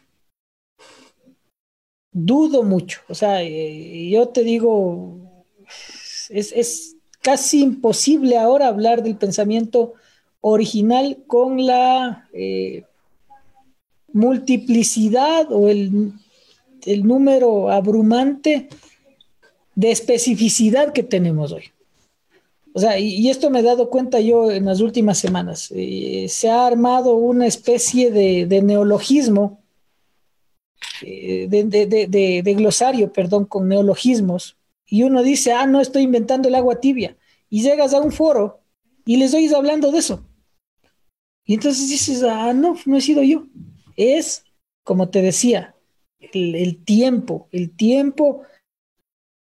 [2.12, 3.00] Dudo mucho.
[3.08, 5.44] O sea, eh, yo te digo,
[6.28, 9.94] es, es casi imposible ahora hablar del pensamiento
[10.40, 12.84] original con la eh,
[14.12, 16.12] multiplicidad o el
[16.86, 18.68] el número abrumante
[19.74, 21.72] de especificidad que tenemos hoy.
[22.74, 25.70] O sea, y, esto me he dado cuenta yo en las últimas semanas.
[25.74, 29.62] Eh, se ha armado una especie de, neologismo,
[31.02, 34.56] eh, de, glosario, perdón, con neologismos.
[34.86, 37.16] Y uno dice, ah, no estoy inventando el agua tibia.
[37.50, 38.60] Y llegas a un foro
[39.04, 40.24] y les oyes hablando de eso.
[41.44, 43.44] Y entonces dices, ah, no, no he sido yo.
[43.96, 44.44] Es,
[44.82, 45.74] como te decía,
[46.32, 48.42] el tiempo, el tiempo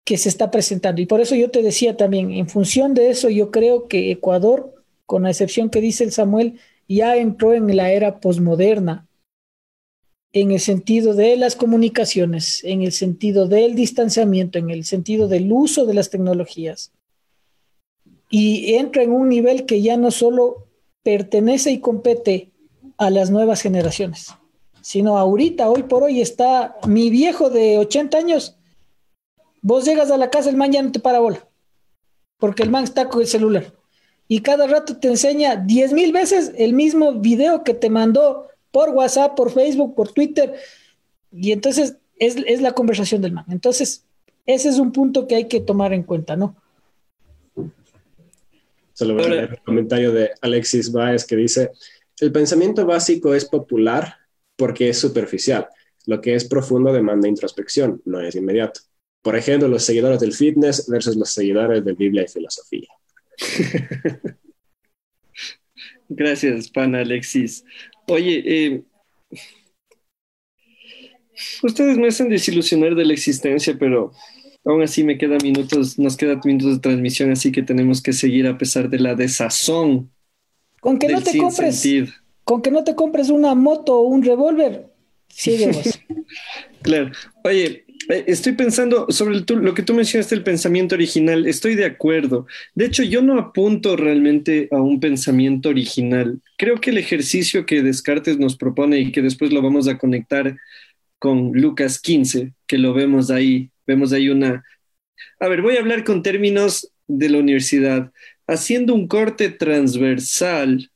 [0.05, 1.01] que se está presentando.
[1.01, 4.75] Y por eso yo te decía también, en función de eso, yo creo que Ecuador,
[5.07, 9.09] con la excepción que dice el Samuel, ya entró en la era posmoderna,
[10.33, 15.51] en el sentido de las comunicaciones, en el sentido del distanciamiento, en el sentido del
[15.51, 16.93] uso de las tecnologías.
[18.29, 20.67] Y entra en un nivel que ya no solo
[21.03, 22.51] pertenece y compete
[22.99, 24.35] a las nuevas generaciones,
[24.83, 28.57] sino ahorita, hoy por hoy, está mi viejo de 80 años
[29.65, 31.49] Vos llegas a la casa, el man ya no te para bola,
[32.39, 33.73] porque el man está con el celular.
[34.29, 38.91] Y cada rato te enseña diez mil veces el mismo video que te mandó por
[38.91, 40.55] WhatsApp, por Facebook, por Twitter.
[41.33, 43.47] Y entonces es, la conversación del man.
[43.49, 44.05] Entonces,
[44.45, 46.55] ese es un punto que hay que tomar en cuenta, ¿no?
[48.93, 51.71] Solo voy a leer el comentario de Alexis Baez que dice,
[52.21, 54.15] el pensamiento básico es popular
[54.57, 55.69] porque es superficial.
[56.05, 58.83] Lo que es profundo demanda introspección, no es inmediato.
[59.25, 62.89] Por ejemplo, los seguidores del fitness versus los seguidores de Biblia y filosofía.
[66.11, 67.65] Gracias, pan Alexis.
[68.07, 68.83] Oye, eh,
[71.63, 74.13] ustedes me hacen desilusionar de la existencia, pero
[74.63, 78.47] aún así me quedan minutos, nos quedan minutos de transmisión, así que tenemos que seguir
[78.47, 80.13] a pesar de la desazón.
[80.83, 81.83] Con que no te compres,
[82.45, 84.93] con que no te compres una moto o un revólver,
[85.29, 85.71] sigue
[86.83, 87.11] claro.
[87.43, 91.47] Oye, estoy pensando sobre lo que tú mencionaste, el pensamiento original.
[91.47, 92.47] Estoy de acuerdo.
[92.75, 96.41] De hecho, yo no apunto realmente a un pensamiento original.
[96.59, 100.57] Creo que el ejercicio que Descartes nos propone y que después lo vamos a conectar
[101.19, 104.63] con Lucas 15, que lo vemos ahí, vemos ahí una...
[105.41, 108.13] A ver, voy a hablar con términos de la universidad.
[108.47, 110.91] Haciendo un corte transversal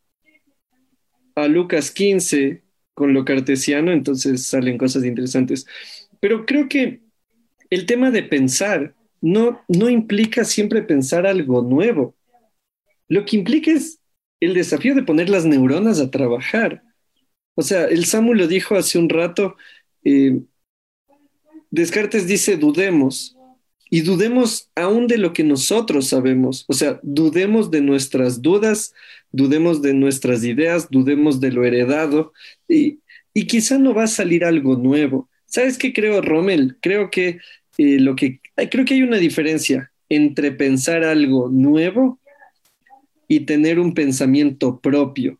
[1.35, 5.67] a Lucas 15 con lo cartesiano, entonces salen cosas interesantes.
[6.21, 7.01] Pero creo que
[7.71, 12.15] el tema de pensar no, no implica siempre pensar algo nuevo.
[13.09, 14.01] Lo que implica es
[14.41, 16.83] el desafío de poner las neuronas a trabajar.
[17.55, 19.57] O sea, el Samu lo dijo hace un rato,
[20.05, 20.41] eh,
[21.71, 23.37] Descartes dice dudemos,
[23.91, 26.65] y dudemos aún de lo que nosotros sabemos.
[26.69, 28.95] O sea, dudemos de nuestras dudas,
[29.33, 32.33] dudemos de nuestras ideas, dudemos de lo heredado,
[32.69, 33.01] y,
[33.33, 36.77] y quizá no va a salir algo nuevo, ¿Sabes qué creo, Rommel?
[36.81, 37.39] Creo que
[37.79, 38.41] eh, lo que
[38.71, 42.21] creo que hay una diferencia entre pensar algo nuevo
[43.29, 45.39] y tener un pensamiento propio.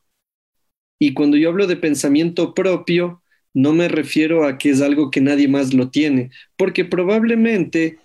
[0.99, 3.23] Y cuando yo hablo de pensamiento propio,
[3.55, 7.99] no me refiero a que es algo que nadie más lo tiene, porque probablemente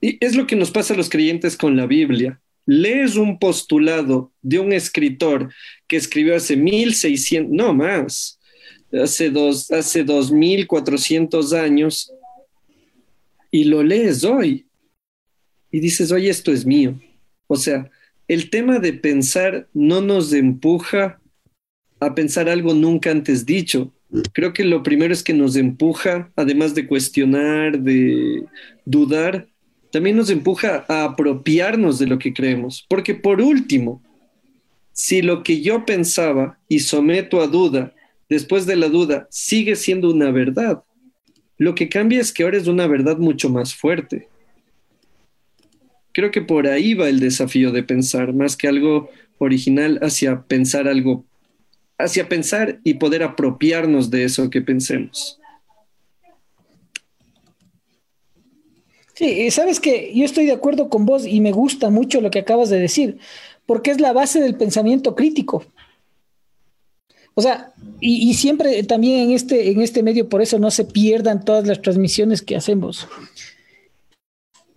[0.00, 2.40] es lo que nos pasa a los creyentes con la Biblia.
[2.66, 5.52] Lees un postulado de un escritor
[5.86, 8.37] que escribió hace 1600, no más,
[8.92, 12.12] hace, dos, hace 2400 años
[13.50, 14.66] y lo lees hoy
[15.70, 16.98] y dices, oye, esto es mío.
[17.46, 17.90] O sea,
[18.26, 21.20] el tema de pensar no nos empuja
[22.00, 23.92] a pensar algo nunca antes dicho.
[24.32, 28.44] Creo que lo primero es que nos empuja, además de cuestionar, de
[28.84, 29.48] dudar,
[29.90, 32.84] también nos empuja a apropiarnos de lo que creemos.
[32.88, 34.02] Porque por último,
[34.92, 37.94] si lo que yo pensaba y someto a duda
[38.28, 40.82] después de la duda, sigue siendo una verdad.
[41.56, 44.28] Lo que cambia es que ahora es una verdad mucho más fuerte.
[46.12, 50.88] Creo que por ahí va el desafío de pensar, más que algo original, hacia pensar
[50.88, 51.24] algo,
[51.96, 55.38] hacia pensar y poder apropiarnos de eso que pensemos.
[59.14, 62.38] Sí, sabes que yo estoy de acuerdo con vos y me gusta mucho lo que
[62.38, 63.18] acabas de decir,
[63.66, 65.64] porque es la base del pensamiento crítico.
[67.38, 71.44] O sea, y, siempre también en este, en este medio, por eso no se pierdan
[71.44, 73.06] todas las transmisiones que hacemos.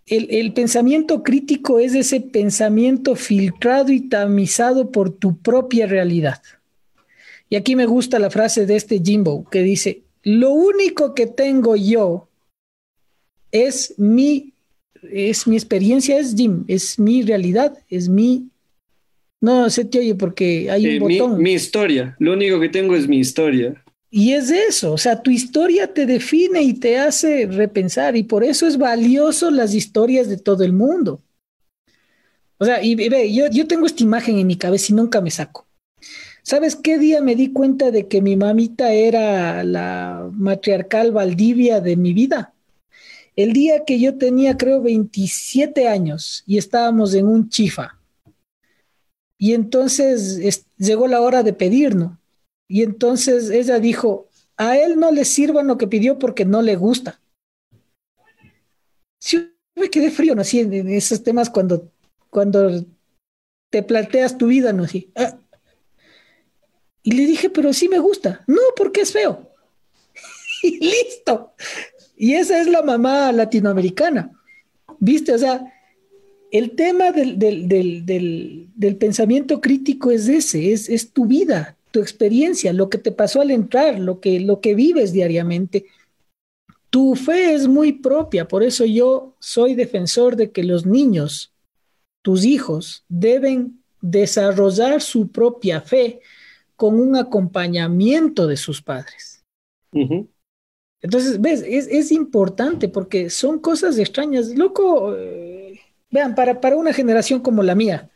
[0.05, 6.39] El, el, pensamiento crítico es ese pensamiento filtrado y tamizado por tu propia realidad.
[7.49, 11.76] Y aquí me gusta la frase de este Jimbo que dice, lo único que tengo
[11.76, 12.28] yo
[13.51, 14.53] es mi,
[15.01, 18.51] es mi experiencia, es Jim, es mi realidad, es mi
[19.41, 21.41] no, se te oye porque hay un botón.
[21.41, 23.83] Mi, historia, lo único que tengo es mi historia.
[24.11, 28.43] Y es eso, o sea, tu historia te define y te hace repensar y por
[28.43, 31.21] eso es valioso las historias de todo el mundo.
[32.57, 35.31] O sea, y ve, yo, yo tengo esta imagen en mi cabeza y nunca me
[35.31, 35.65] saco.
[36.43, 41.95] ¿Sabes qué día me di cuenta de que mi mamita era la matriarcal Valdivia de
[41.95, 42.53] mi vida?
[43.35, 48.01] El día que yo tenía, creo, 27 años y estábamos en un chifa.
[49.41, 52.19] Y entonces llegó la hora de pedir, ¿no?
[52.67, 56.75] Y entonces ella dijo, a él no le sirva lo que pidió porque no le
[56.75, 57.19] gusta.
[59.19, 60.41] Sí, me quedé frío, ¿no?
[60.41, 61.91] Así en, esos temas cuando,
[62.29, 62.85] cuando
[63.71, 64.83] te planteas tu vida, ¿no?
[64.83, 65.11] Así.
[65.15, 65.35] Ah.
[67.01, 68.43] Y le dije, pero sí me gusta.
[68.45, 69.55] No, porque es feo.
[70.61, 71.55] y listo.
[72.15, 74.39] Y esa es la mamá latinoamericana.
[74.99, 75.33] ¿Viste?
[75.33, 75.65] O sea,
[76.52, 82.02] el tema del, del, del, del pensamiento crítico es ese, es, es tu vida, tu
[82.02, 85.86] experiencia, lo que te pasó al entrar, lo que, lo que vives diariamente.
[86.89, 91.54] Tu fe es muy propia, por eso yo soy defensor de que los niños,
[92.22, 96.20] tus hijos, deben desarrollar su propia fe
[96.76, 99.45] con un acompañamiento de sus padres.
[101.02, 104.49] Entonces, ves, es, importante porque son cosas extrañas.
[104.49, 105.80] Loco, eh,
[106.12, 108.09] vean, para, para una generación como la mía,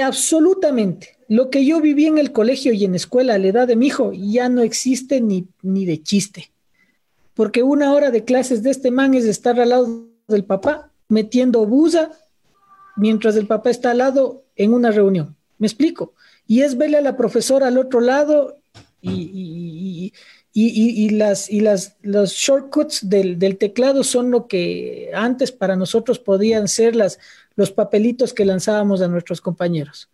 [0.00, 3.76] absolutamente lo que yo viví en el colegio y en escuela a la edad de
[3.76, 6.50] mi hijo ya no existe ni, ni de chiste.
[7.34, 11.64] Porque una hora de clases de este man es estar al lado del papá metiendo
[11.66, 12.10] buza
[12.96, 15.34] mientras el papá está al lado en una reunión.
[15.58, 16.14] ¿Me explico?
[16.46, 18.58] Y es verle a la profesora al otro lado
[19.00, 20.12] y,
[20.54, 26.68] las, y las, los shortcuts del, del, teclado son lo que antes para nosotros podían
[26.68, 27.18] ser las,
[27.56, 30.10] los papelitos que lanzábamos a nuestros compañeros.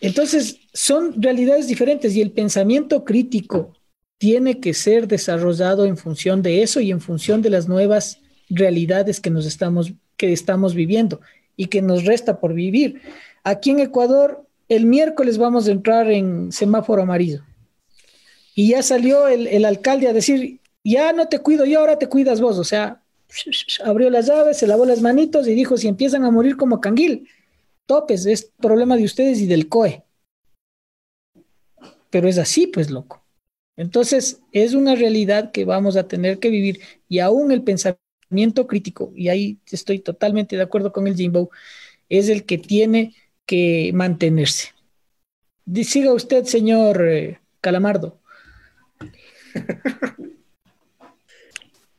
[0.00, 3.72] Entonces, son realidades diferentes y el pensamiento crítico
[4.18, 9.20] tiene que ser desarrollado en función de eso y en función de las nuevas realidades
[9.20, 11.20] que nos estamos que estamos viviendo
[11.56, 13.00] y que nos resta por vivir.
[13.42, 17.42] Aquí en Ecuador, el miércoles vamos a entrar en semáforo amarillo.
[18.54, 22.08] Y ya salió el, el alcalde a decir, ya no te cuido yo, ahora te
[22.08, 22.58] cuidas vos.
[22.58, 23.02] O sea,
[23.84, 27.28] abrió las llaves, se lavó las manitos y dijo, si empiezan a morir como canguil,
[27.86, 30.02] topes, es problema de ustedes y del COE.
[32.10, 33.24] Pero es así, pues, loco.
[33.76, 39.12] Entonces, es una realidad que vamos a tener que vivir y aún el pensamiento crítico,
[39.16, 41.50] y ahí estoy totalmente de acuerdo con el Jimbo,
[42.08, 43.14] es el que tiene
[43.46, 44.68] que mantenerse.
[45.84, 48.20] Siga usted, señor eh, Calamardo.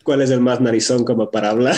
[0.03, 1.75] ¿Cuál es el más narizón como para hablar?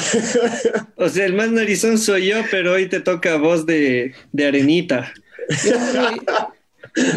[0.98, 5.14] o sea, el más narizón soy yo, pero hoy te toca voz de, de arenita.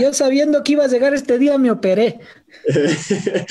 [0.01, 2.21] Yo, sabiendo que iba a llegar este día me operé.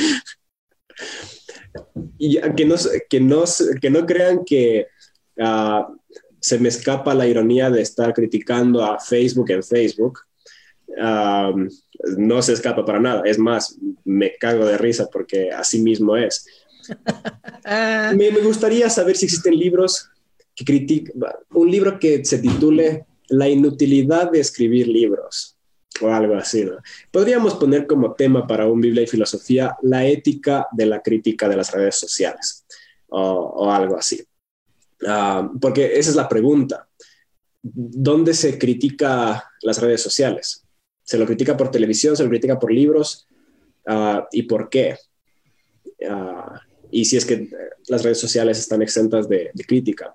[2.17, 2.75] y que no,
[3.09, 3.43] que no,
[3.81, 4.87] que no crean que
[5.37, 5.83] uh,
[6.39, 10.19] se me escapa la ironía de estar criticando a Facebook en Facebook.
[10.97, 13.21] No se escapa para nada.
[13.25, 16.45] Es más, me cago de risa porque así mismo es.
[18.15, 20.09] me, gustaría saber si existen libros
[20.55, 21.13] que critican,
[21.51, 25.57] un libro que se titule La inutilidad de escribir libros
[26.01, 26.65] o algo así.
[27.11, 31.57] Podríamos poner como tema para un Biblia y filosofía la ética de la crítica de
[31.57, 32.65] las redes sociales
[33.09, 34.23] o, algo así.
[35.07, 36.87] Ah, porque esa es la pregunta.
[37.61, 40.63] ¿Dónde se critica las redes sociales?
[41.09, 42.15] ¿Se lo critica por televisión?
[42.15, 43.27] ¿Se lo critica por libros?
[43.87, 44.95] Ah, ¿Y por qué?
[46.07, 46.53] Uh,
[46.91, 47.49] y si es que eh,
[47.87, 50.13] las redes sociales están exentas de, crítica.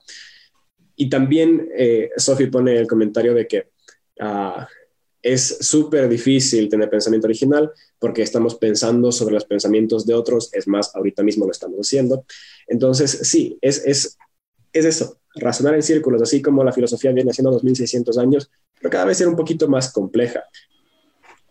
[0.95, 3.71] Y también eh, Sophie pone el comentario de que
[4.21, 4.69] ah,
[5.21, 10.69] es súper difícil tener pensamiento original porque estamos pensando sobre los pensamientos de otros, es
[10.69, 12.25] más, ahorita mismo lo estamos haciendo.
[12.69, 14.17] Entonces, sí, es, es,
[14.73, 19.07] es eso, razonar en círculos, así como la filosofía viene haciendo 2600 años, pero cada
[19.07, 20.45] vez ser un poquito más compleja.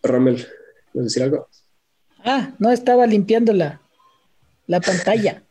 [0.04, 0.46] Rommel,
[0.92, 1.48] ¿quieres decir algo?
[2.24, 3.80] Ah, no, estaba limpiándola
[4.66, 5.42] la pantalla.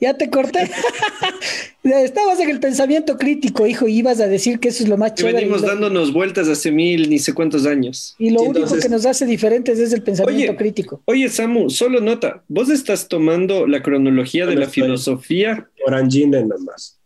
[0.00, 0.70] Ya te corté.
[1.84, 5.14] Estabas en el pensamiento crítico, hijo, y ibas a decir que eso es lo más
[5.14, 5.36] chévere.
[5.36, 8.14] Venimos dándonos vueltas hace mil, ni sé cuántos años.
[8.18, 11.02] Y lo único que nos hace diferentes es el pensamiento crítico.
[11.04, 15.68] Oye, Samu, solo nota, vos estás tomando la cronología de la filosofía.
[15.86, 16.98] Orangina nada más.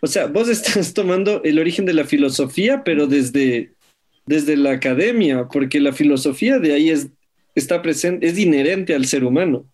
[0.00, 3.72] O sea, vos estás tomando el origen de la filosofía, pero desde,
[4.26, 7.08] desde la academia, porque la filosofía de ahí es
[7.54, 9.66] está presente, es inherente al ser humano.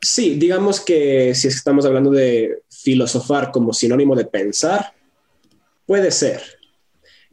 [0.00, 4.92] Sí, digamos que si estamos hablando de filosofar como sinónimo de pensar,
[5.86, 6.42] puede ser.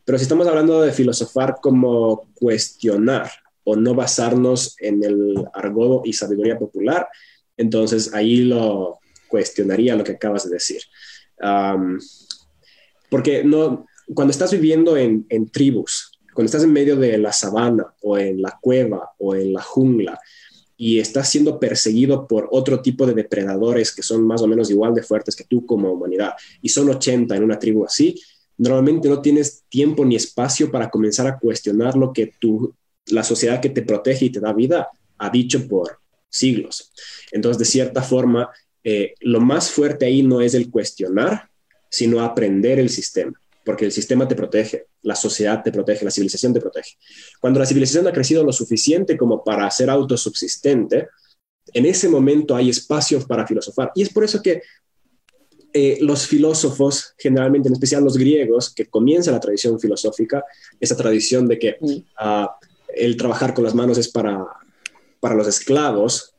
[0.06, 3.30] Pero si estamos hablando de filosofar como cuestionar
[3.64, 7.08] o no basarnos en el argodo y sabiduría popular,
[7.58, 9.01] entonces ahí lo
[9.32, 10.82] cuestionaría lo que acabas de decir.
[13.10, 18.18] porque no, cuando estás viviendo en, tribus, cuando estás en medio de la sabana o
[18.18, 20.20] en la cueva o en la jungla,
[20.78, 24.96] y estás siendo perseguido por otro tipo de depredadores que son más o menos igual
[24.96, 28.20] de fuertes que tú como humanidad, y son 80 en una tribu así,
[28.58, 32.76] normalmente no tienes tiempo ni espacio para comenzar a cuestionar lo que tú,
[33.08, 36.92] la sociedad que te protege y te da vida ha dicho por siglos.
[37.32, 38.50] Entonces, de cierta forma,
[38.84, 41.50] eh, lo más fuerte ahí no es el cuestionar,
[41.90, 46.54] sino aprender el sistema porque el sistema te protege, la sociedad te protege, la civilización
[46.54, 46.98] te protege.
[47.40, 51.10] Cuando la civilización ha crecido lo suficiente como para ser autosubsistente,
[51.74, 53.92] en ese momento hay espacio para filosofar.
[53.96, 54.62] Y es por eso que
[55.74, 60.44] eh, los filósofos, generalmente, en especial los griegos, que comienza la tradición filosófica,
[60.80, 61.78] esa tradición de que
[62.18, 62.58] ah,
[62.94, 64.44] el trabajar con las manos es para,
[65.20, 66.34] para los esclavos,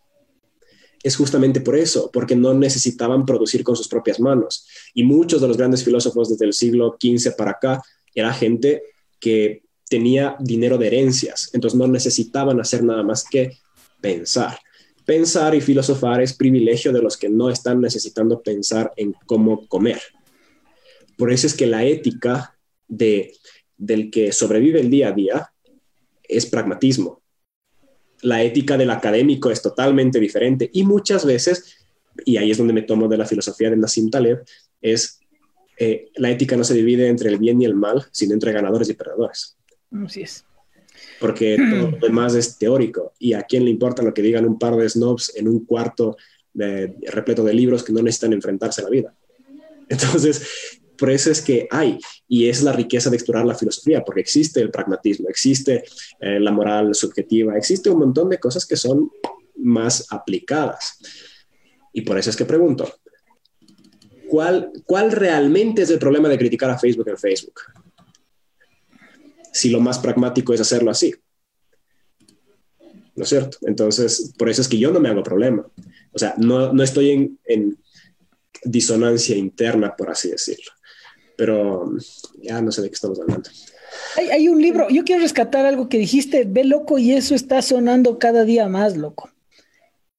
[1.02, 4.66] es justamente por eso, porque no necesitaban producir con sus propias manos.
[4.94, 7.82] Y muchos de los grandes filósofos desde el siglo XV para acá
[8.14, 8.82] era gente
[9.18, 13.58] que tenía dinero de herencias, entonces no necesitaban hacer nada más que
[14.00, 14.58] pensar.
[15.04, 20.00] Pensar y filosofar es privilegio de los que no están necesitando pensar en cómo comer.
[21.18, 22.56] Por eso es que la ética
[22.88, 23.34] de,
[23.76, 25.52] del que sobrevive el día a día
[26.22, 27.21] es pragmatismo
[28.22, 31.76] la ética del académico es totalmente diferente y muchas veces,
[32.24, 34.44] y ahí es donde me tomo de la filosofía de Nassim Taleb,
[34.80, 35.20] es
[35.78, 38.88] eh, la ética no se divide entre el bien y el mal, sino entre ganadores
[38.88, 39.56] y perdedores.
[40.04, 40.44] Así es.
[41.18, 44.58] Porque todo lo demás es teórico y a quién le importa lo que digan un
[44.58, 46.16] par de snobs en un cuarto
[46.54, 49.14] repleto de libros que no necesitan enfrentarse a la vida.
[49.88, 51.98] Entonces, por eso es que hay,
[52.28, 55.82] y es la riqueza de explorar la filosofía, porque existe el pragmatismo, existe
[56.20, 59.10] eh, la moral subjetiva, existe un montón de cosas que son
[59.56, 61.00] más aplicadas.
[61.92, 62.88] Y por eso es que pregunto,
[64.28, 67.60] ¿cuál, cuál realmente es el problema de criticar a Facebook en Facebook?
[69.52, 71.12] Si lo más pragmático es hacerlo así.
[73.16, 73.58] ¿No es cierto?
[73.62, 75.66] Entonces, por eso es que yo no me hago problema.
[76.12, 77.76] O sea, no, no estoy en, en
[78.62, 80.70] disonancia interna, por así decirlo
[81.42, 81.92] pero
[82.40, 83.50] ya no sé de qué estamos hablando.
[84.30, 88.16] Hay, un libro, yo quiero rescatar algo que dijiste, ve loco, y eso está sonando
[88.20, 89.28] cada día más, loco.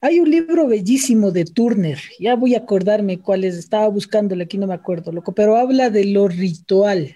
[0.01, 4.57] Hay un libro bellísimo de Turner, ya voy a acordarme cuál es, estaba buscándole aquí,
[4.57, 7.15] no me acuerdo, loco, pero habla de lo ritual.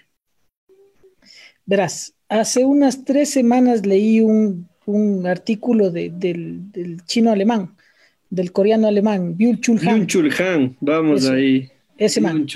[1.66, 4.66] Verás, hace unas tres semanas leí un,
[5.26, 7.76] artículo del, chino alemán,
[8.30, 10.06] del coreano alemán, Byul Chul Han.
[10.06, 11.68] Chul Han, vamos ahí.
[11.98, 12.46] Ese man.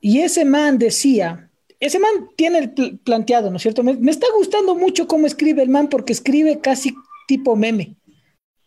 [0.00, 3.82] Y ese man decía, ese man tiene el planteado, ¿no es cierto?
[3.82, 6.94] Me, está gustando mucho cómo escribe el man porque escribe casi
[7.26, 7.96] tipo meme.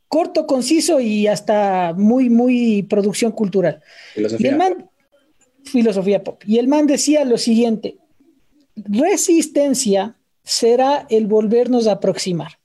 [0.08, 3.82] Corto, conciso y hasta muy, muy producción cultural.
[4.14, 4.48] Filosofía.
[4.48, 4.90] Y el man,
[5.64, 6.42] filosofía pop.
[6.46, 7.98] Y el man decía lo siguiente,
[8.76, 12.59] resistencia será el volvernos a aproximar.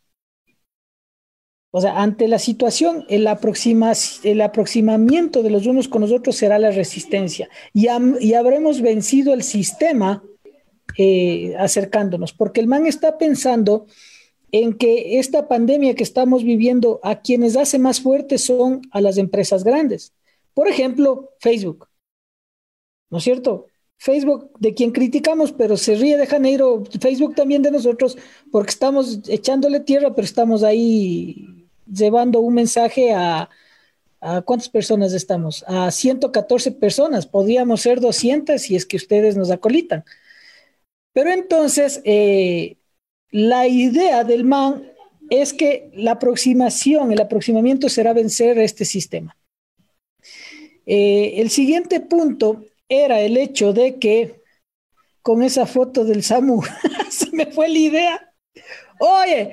[1.76, 3.26] O sea, ante la situación, el,
[4.22, 9.42] el aproximamiento de los unos con los otros será la resistencia y, habremos vencido el
[9.42, 10.22] sistema
[10.96, 13.86] eh, acercándonos, porque el man está pensando
[14.52, 19.18] en que esta pandemia que estamos viviendo a quienes hace más fuertes son a las
[19.18, 20.12] empresas grandes.
[20.54, 21.88] Por ejemplo, Facebook.
[23.10, 23.66] ¿No es cierto?
[23.98, 28.16] Facebook, de quien criticamos, pero se ríe de Janeiro, Facebook también de nosotros,
[28.52, 31.53] porque estamos echándole tierra, pero estamos ahí
[31.86, 33.48] llevando un mensaje a,
[34.44, 35.64] ¿cuántas personas estamos?
[35.66, 40.04] A 114 personas, podríamos ser 200 si es que ustedes nos acolitan.
[41.12, 42.76] Pero entonces, eh,
[43.30, 44.90] la idea del man
[45.30, 49.36] es que la aproximación, el aproximamiento será vencer este sistema.
[50.86, 54.42] Eh, el siguiente punto era el hecho de que
[55.22, 56.62] con esa foto del SAMU
[57.10, 58.34] se me fue la idea.
[59.00, 59.52] Oye,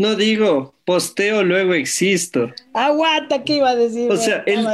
[0.00, 2.50] no digo, posteo, luego existo.
[2.72, 4.10] Aguanta, ¿qué iba a decir?
[4.10, 4.66] O sea, el,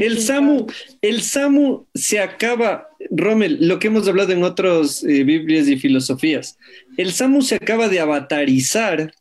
[0.00, 0.68] el, Samu,
[1.02, 6.56] el Samu se acaba, Rommel, lo que hemos hablado en otros eh, Biblias y filosofías,
[6.96, 9.12] el Samu se acaba de avatarizar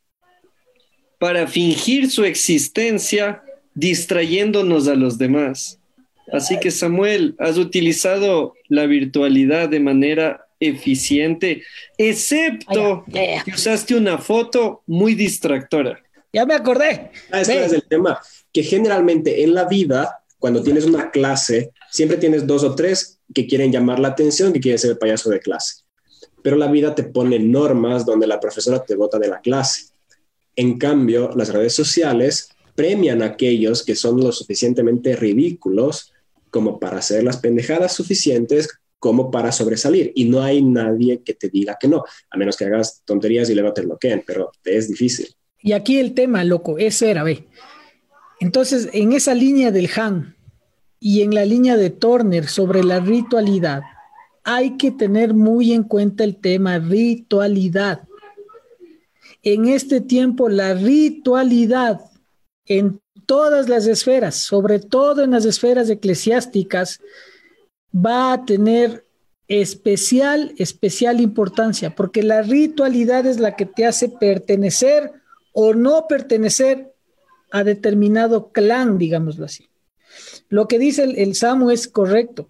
[1.19, 3.43] para fingir su existencia
[3.73, 5.77] distrayéndonos a los demás.
[6.31, 11.63] Así que Samuel, has utilizado la virtualidad de manera eficiente,
[11.97, 16.03] excepto que usaste una foto muy distractora.
[16.33, 17.11] Ya me acordé.
[17.31, 18.19] Ah, es el tema,
[18.51, 23.47] que generalmente en la vida, cuando tienes una clase, siempre tienes dos o tres que
[23.47, 25.83] quieren llamar la atención, que quieren ser el payaso de clase.
[26.41, 29.87] pero la vida te pone normas donde la profesora te bota de la clase.
[30.55, 36.13] En cambio, las redes sociales premian a aquellos que son lo suficientemente ridículos
[36.49, 40.11] como para hacer las pendejadas suficientes como para sobresalir.
[40.15, 43.55] Y no hay nadie que te diga que no, a menos que hagas tonterías y
[43.55, 45.27] luego te bloqueen, pero es difícil.
[45.61, 47.47] Y aquí el tema, loco, eso era, ve.
[48.39, 50.35] Entonces, en esa línea del Han
[50.99, 53.81] y en la línea de Turner sobre la ritualidad,
[54.43, 58.03] hay que tener muy en cuenta el tema ritualidad.
[59.43, 62.01] En este tiempo, la ritualidad
[62.65, 66.99] en todas las esferas, sobre todo en las esferas eclesiásticas,
[67.93, 69.05] va a tener
[69.47, 75.11] especial, especial importancia, porque la ritualidad es la que te hace pertenecer
[75.53, 76.93] o no pertenecer
[77.51, 79.69] a determinado clan, digámoslo así.
[80.49, 82.47] Lo que dice el, el Samu es correcto.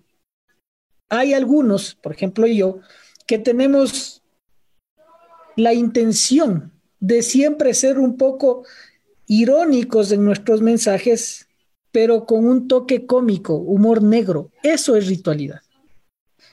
[1.08, 2.80] Hay algunos, por ejemplo yo,
[3.26, 4.22] que tenemos
[5.56, 8.64] la intención de siempre ser un poco
[9.26, 11.49] irónicos en nuestros mensajes,
[11.92, 14.52] pero con un toque cómico, humor negro.
[14.64, 15.62] Eso es ritualidad.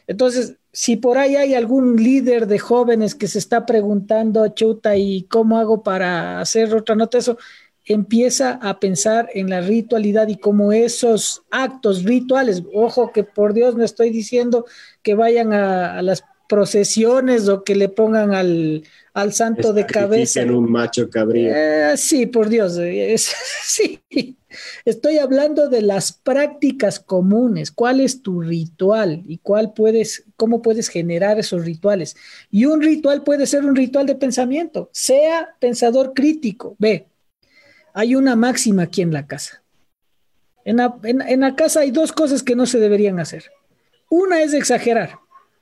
[0.06, 5.22] Entonces, si por ahí hay algún líder de jóvenes que se está preguntando, chuta, ¿y
[5.24, 7.18] cómo hago para hacer otra nota?
[7.18, 7.38] Eso
[7.86, 13.76] empieza a pensar en la ritualidad y cómo esos actos rituales, ojo que por Dios
[13.76, 14.66] no estoy diciendo
[15.02, 18.84] que vayan a, las procesiones o que le pongan al,
[19.16, 20.42] al santo de cabeza.
[20.42, 21.50] En un macho cabrío.
[21.50, 22.74] Eh, sí, por Dios,
[23.64, 24.02] sí.
[24.84, 27.70] Estoy hablando de las prácticas comunes.
[27.70, 32.14] ¿Cuál es tu ritual y cuál puedes, cómo puedes generar esos rituales?
[32.50, 34.90] Y un ritual puede ser un ritual de pensamiento.
[34.92, 36.76] Sea pensador crítico.
[36.78, 37.06] Ve,
[37.94, 39.62] hay una máxima aquí en la casa.
[40.66, 40.76] En
[41.40, 43.44] la, casa hay dos cosas que no se deberían hacer.
[44.10, 45.20] Una es exagerar,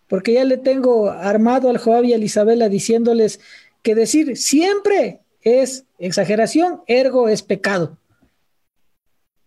[0.09, 3.41] porque ya le tengo armado al Joab y a Isabela diciéndoles
[3.83, 7.99] que decir siempre es exageración, ergo es pecado.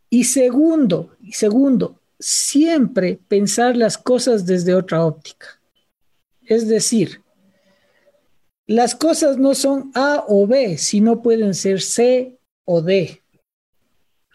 [0.10, 5.60] Y segundo, y segundo, siempre pensar las cosas desde otra óptica.
[6.45, 7.22] Es decir,
[8.68, 13.22] las cosas no son A o B, sino pueden ser C o D.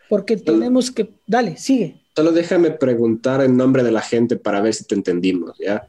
[0.08, 1.08] Porque tenemos que...
[1.26, 2.02] Dale, sigue.
[2.14, 5.86] Solo déjame preguntar en nombre de la gente para ver si te entendimos, ¿ya?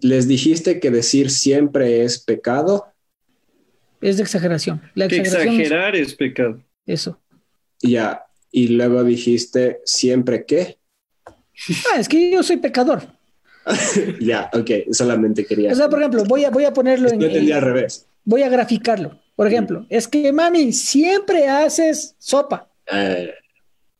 [0.00, 2.86] ¿Les dijiste que decir siempre es pecado?
[4.00, 4.82] Es de exageración.
[4.94, 6.14] La exagerar es...
[6.14, 6.62] pecado.
[6.84, 7.20] Eso.
[7.82, 8.24] Ya.
[8.50, 10.78] Y luego dijiste siempre qué?
[11.92, 13.02] Ah, es que yo soy pecador.
[14.20, 15.72] ya, ok, solamente quería.
[15.72, 17.18] O sea, por ejemplo, voy a, voy a ponerlo en.
[17.18, 18.06] Yo entendía al revés.
[18.24, 19.20] Voy a graficarlo.
[19.34, 22.70] Por ejemplo, es que mami, siempre haces sopa.
[22.90, 23.30] Eh.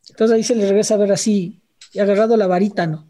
[0.09, 1.61] Entonces ahí se le regresa a ver así,
[1.93, 3.07] y agarrado la varita, ¿no?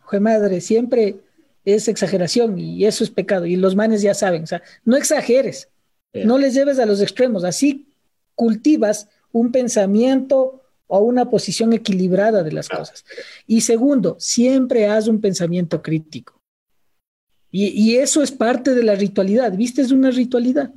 [0.00, 1.16] Jue madre, siempre
[1.64, 3.46] es exageración y eso es pecado.
[3.46, 5.68] Y los manes ya saben, o sea, no exageres,
[6.12, 7.88] no les lleves a los extremos, así
[8.34, 13.04] cultivas un pensamiento o una posición equilibrada de las cosas.
[13.46, 16.38] Y segundo, siempre haz un pensamiento crítico.
[17.50, 19.82] Y, y, eso es parte de la ritualidad, ¿viste?
[19.82, 20.72] Es una ritualidad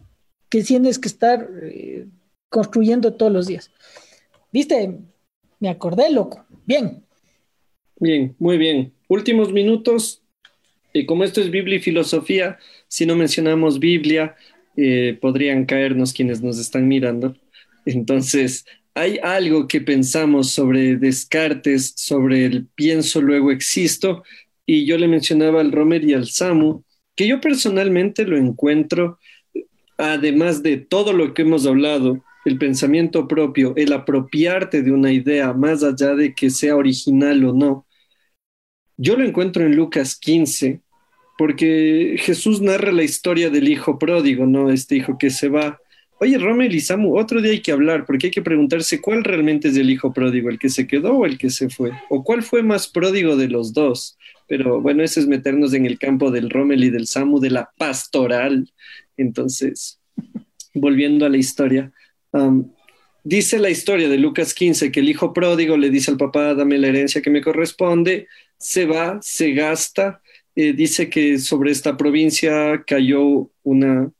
[0.50, 2.06] que tienes que estar eh,
[2.50, 3.72] construyendo todos los días.
[4.52, 5.00] ¿Viste?
[5.60, 6.46] Me acordé, loco.
[6.66, 7.04] Bien.
[7.98, 8.94] Bien, muy bien.
[9.08, 10.22] Últimos minutos.
[11.00, 14.36] Y como esto es Biblia y filosofía, si no mencionamos Biblia,
[14.78, 17.36] eh, podrían caernos quienes nos están mirando.
[17.86, 24.24] Entonces, hay algo que pensamos sobre Descartes, sobre el pienso, luego existo,
[24.66, 26.84] y yo le mencionaba al Romer y al Samu,
[27.16, 29.20] que yo personalmente lo encuentro
[29.98, 35.52] además de todo lo que hemos hablado, el pensamiento propio, el apropiarte de una idea,
[35.54, 37.86] más allá de que sea original o no,
[38.98, 40.82] yo lo encuentro en Lucas 15,
[41.38, 44.72] porque Jesús narra la historia del hijo pródigo, ¿no?
[44.72, 45.80] Este hijo que se va.
[46.20, 49.68] Oye, Romel y Samu, otro día hay que hablar, porque hay que preguntarse cuál realmente
[49.68, 52.42] es el hijo pródigo, el que se quedó o el que se fue, o cuál
[52.42, 54.18] fue más pródigo de los dos.
[54.48, 57.70] Pero bueno, eso es meternos en el campo del Rommel y del Samu, de la
[57.78, 58.70] pastoral,
[59.18, 60.00] entonces,
[60.74, 61.92] volviendo a la historia,
[62.32, 62.70] um,
[63.24, 66.78] dice la historia de Lucas 15 que el hijo pródigo le dice al papá, dame
[66.78, 70.22] la herencia que me corresponde, se va, se gasta,
[70.56, 74.12] eh, dice que sobre esta provincia cayó una,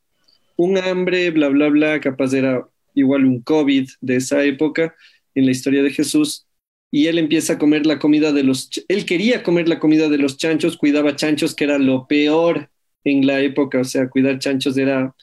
[0.58, 4.96] un hambre, bla, bla, bla, capaz era igual un COVID de esa época
[5.34, 6.46] en la historia de Jesús,
[6.92, 10.18] y él empieza a comer la comida de los, él quería comer la comida de
[10.18, 12.70] los chanchos, cuidaba chanchos, que era lo peor
[13.04, 15.14] en la época, o sea, cuidar chanchos era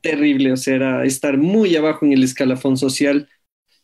[0.00, 3.28] terrible, o sea, era estar muy abajo en el escalafón social.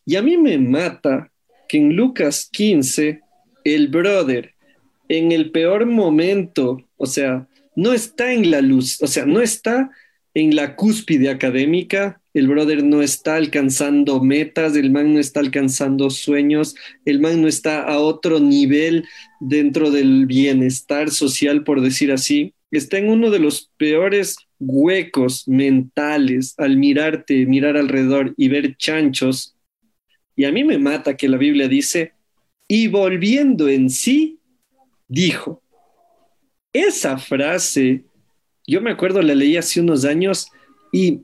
[0.05, 1.31] Y a mí me mata
[1.67, 3.21] que en Lucas 15,
[3.63, 4.53] el brother,
[5.11, 9.91] en el peor momento, o sea, no está en la luz, o sea, no está
[10.33, 16.09] en la cúspide académica, el brother no está alcanzando metas, el man no está alcanzando
[16.09, 19.03] sueños, el man no está a otro nivel
[19.41, 22.53] dentro del bienestar social, por decir así.
[22.71, 29.57] Está en uno de los peores huecos mentales al mirarte, mirar alrededor y ver chanchos.
[30.37, 32.13] Y a mí me mata que la Biblia dice,
[32.69, 34.37] y volviendo en sí,
[35.11, 35.61] dijo.
[36.73, 38.05] Esa frase,
[38.65, 40.47] yo me acuerdo, la leí hace unos años
[40.93, 41.21] y,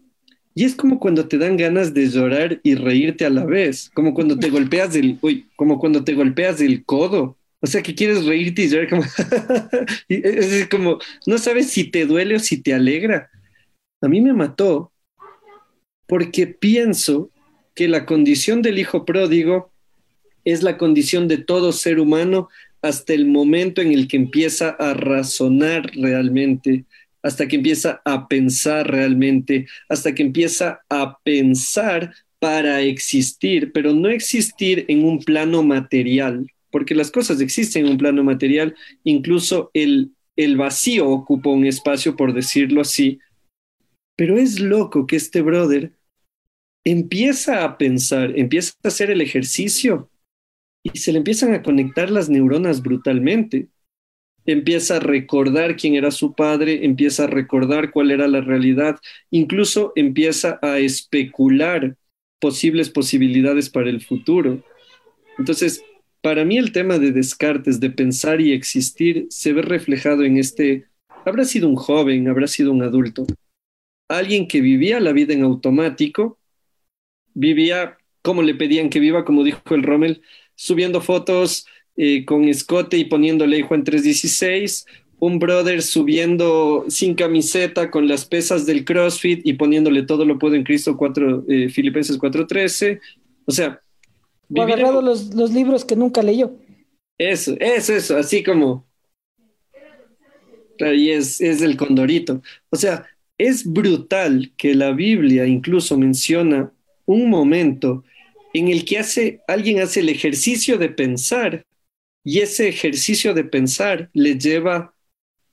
[0.53, 4.13] y es como cuando te dan ganas de llorar y reírte a la vez, como
[4.13, 5.17] cuando te golpeas del,
[5.55, 7.37] como cuando te golpeas del codo.
[7.59, 9.03] O sea, que quieres reírte y llorar como,
[10.09, 13.29] es como, no sabes si te duele o si te alegra.
[14.01, 14.91] A mí me mató
[16.07, 17.31] porque pienso
[17.73, 19.71] que la condición del hijo pródigo
[20.43, 22.49] es la condición de todo ser humano
[22.87, 26.85] hasta el momento en el que empieza a razonar realmente,
[27.21, 34.09] hasta que empieza a pensar realmente, hasta que empieza a pensar para existir, pero no
[34.09, 40.11] existir en un plano material, porque las cosas existen en un plano material, incluso el,
[40.35, 43.19] el vacío ocupa un espacio, por decirlo así,
[44.15, 45.91] pero es loco que este brother
[46.85, 50.09] empieza a pensar, empieza a hacer el ejercicio
[50.93, 53.67] y se le empiezan a conectar las neuronas brutalmente.
[54.45, 58.97] Empieza a recordar quién era su padre, empieza a recordar cuál era la realidad,
[59.29, 61.97] incluso empieza a especular
[62.39, 64.63] posibles posibilidades para el futuro.
[65.37, 65.83] Entonces,
[66.21, 70.85] para mí el tema de Descartes, de pensar y existir, se ve reflejado en este,
[71.25, 73.25] habrá sido un joven, habrá sido un adulto,
[74.07, 76.39] alguien que vivía la vida en automático,
[77.33, 80.21] vivía como le pedían que viva, como dijo el Rommel,
[80.57, 81.65] subiendo fotos
[81.95, 84.85] eh, con escote y poniéndole Juan 316,
[85.19, 90.55] un brother subiendo sin camiseta con las pesas del CrossFit y poniéndole todo lo puedo
[90.55, 92.99] en Cristo 4, eh, Filipenses 4.13.
[93.45, 93.81] O sea...
[94.49, 96.53] O agarrado los, los, libros que nunca leyó.
[97.17, 98.85] Eso, eso, eso, así como...
[100.79, 102.41] Y es, es el condorito.
[102.69, 103.05] O sea,
[103.37, 106.71] es brutal que la Biblia incluso menciona
[107.05, 108.03] un momento
[108.57, 111.65] en el que hace, alguien hace el ejercicio de pensar
[112.23, 114.93] y ese ejercicio de pensar le lleva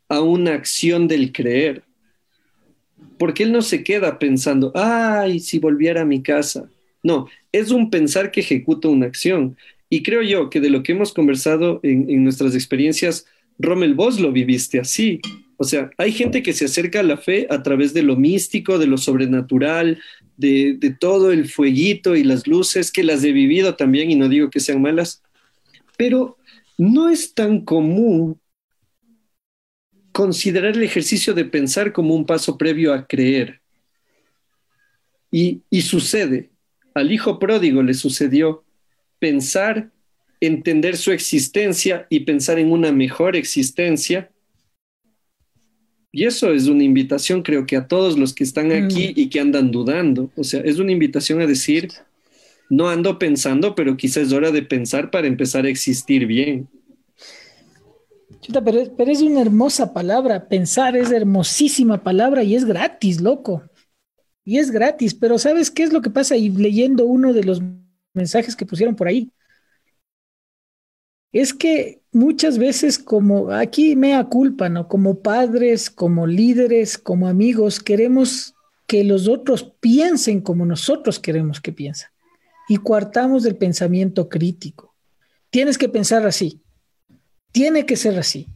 [0.09, 1.83] a una acción del creer.
[3.19, 6.69] Porque él no se queda pensando, ay, si volviera a mi casa.
[7.03, 9.57] No, es un pensar que ejecuta una acción.
[9.89, 13.27] Y creo yo que de lo que hemos conversado en, en nuestras experiencias,
[13.59, 15.21] Rommel, vos lo viviste así.
[15.57, 18.79] O sea, hay gente que se acerca a la fe a través de lo místico,
[18.79, 20.01] de lo sobrenatural,
[20.37, 24.51] de, todo el fueguito y las luces, que las he vivido también y no digo
[24.51, 25.23] que sean malas,
[25.97, 26.37] pero
[26.77, 28.41] no es tan común
[30.13, 33.61] considerar el ejercicio de pensar como un paso previo a creer.
[35.31, 36.51] Y, y sucede,
[36.95, 38.65] al hijo pródigo le sucedió
[39.19, 39.91] pensar,
[40.41, 44.31] entender su existencia y pensar en una mejor existencia
[46.17, 49.41] y eso es una invitación, creo que a todos los que están aquí y que
[49.41, 50.31] andan dudando.
[50.37, 51.89] O sea, es una invitación a decir,
[52.71, 56.69] no ando pensando, pero quizás es hora de pensar para empezar a existir bien.
[58.41, 60.47] Chuta, pero, pero es una hermosa palabra.
[60.47, 63.65] Pensar es hermosísima palabra y es gratis, loco.
[64.45, 66.37] Y es gratis, pero ¿sabes qué es lo que pasa?
[66.37, 67.61] Y leyendo uno de los
[68.13, 69.33] mensajes que pusieron por ahí,
[71.33, 74.71] es que muchas veces como aquí mea culpa.
[74.89, 78.55] Como padres, como líderes, como amigos, queremos
[78.87, 82.09] que los otros piensen como nosotros queremos que piensen.
[82.69, 84.95] Y coartamos del pensamiento crítico.
[85.51, 86.63] Tienes que pensar así.
[87.53, 88.49] Tiene que ser así.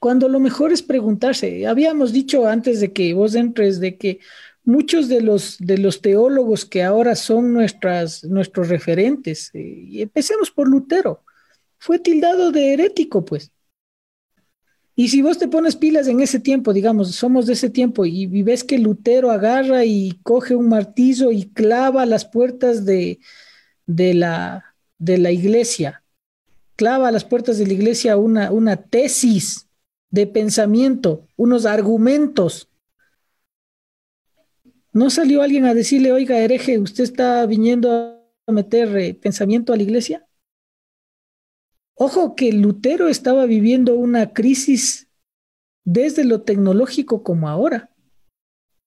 [0.00, 4.20] Cuando lo mejor es preguntarse, habíamos dicho antes de que vos entres de que
[4.64, 10.68] muchos de los, de los teólogos que ahora son nuestras, nuestros referentes, eh, empecemos por
[10.68, 11.22] Lutero,
[11.78, 13.52] fue tildado de herético, pues.
[14.98, 18.26] Y si vos te pones pilas en ese tiempo, digamos, somos de ese tiempo, y,
[18.42, 23.20] ves que Lutero agarra y coge un martillo y clava las puertas de,
[23.84, 26.02] de, la, de la iglesia,
[26.76, 29.68] clava a las puertas de la iglesia una, una tesis
[30.10, 32.70] de pensamiento, unos argumentos.
[34.94, 39.76] ¿No salió alguien a decirle, oiga, hereje, usted está viniendo a meter eh, pensamiento a
[39.76, 40.25] la iglesia?
[41.98, 45.08] Ojo que Lutero estaba viviendo una crisis
[45.82, 47.90] desde lo tecnológico como ahora.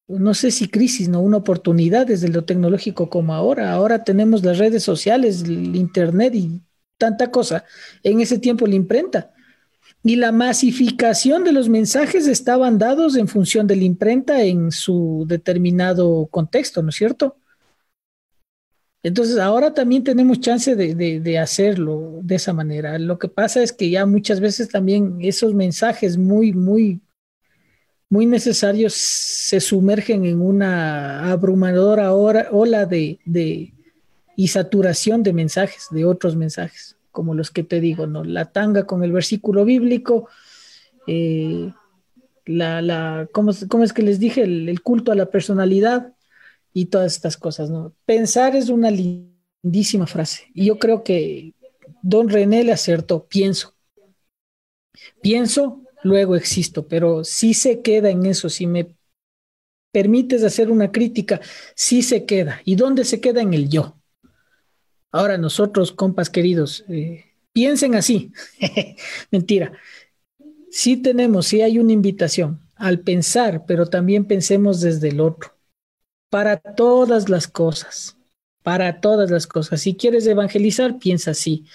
[0.08, 3.72] No sé si crisis, no una oportunidad desde lo tecnológico como ahora.
[3.74, 6.62] Ahora tenemos las redes sociales, el internet y
[7.00, 7.66] tanta cosa.
[8.04, 9.34] En ese tiempo la imprenta.
[10.04, 15.26] y la masificación de los mensajes estaban dados en función de la imprenta en su
[15.28, 17.38] determinado contexto, ¿no es cierto?
[19.02, 23.00] Entonces, ahora también tenemos chance de, hacerlo de esa manera.
[23.00, 27.00] Lo que pasa es que ya muchas veces también esos mensajes muy, muy,
[28.10, 33.74] muy necesarios se sumergen en una abrumadora ola de, de,
[34.36, 38.24] y saturación de mensajes, de otros mensajes como los que te digo, ¿no?
[38.24, 40.30] La tanga con el versículo bíblico,
[41.08, 41.72] eh,
[42.46, 44.44] la, la ¿cómo, es que les dije?
[44.44, 46.14] El, culto a la personalidad
[46.74, 47.94] y todas estas cosas, ¿no?
[48.06, 50.48] Pensar es una lindísima frase.
[50.54, 51.54] Y yo creo que
[52.02, 53.76] don René le acertó, pienso.
[55.22, 58.96] Pienso, luego existo, pero sí se queda en eso, si me
[59.92, 61.42] permites hacer una crítica,
[61.76, 62.62] sí se queda.
[62.64, 63.42] ¿Y dónde se queda?
[63.42, 63.98] En el yo.
[65.12, 68.32] Ahora nosotros, compas queridos, eh, piensen así.
[69.32, 69.74] Mentira.
[70.70, 75.59] Sí tenemos, sí hay una invitación al pensar, pero también pensemos desde el otro.
[76.30, 78.18] Para todas las cosas,
[78.64, 79.82] para todas las cosas.
[79.82, 81.66] Si quieres evangelizar, piensa así.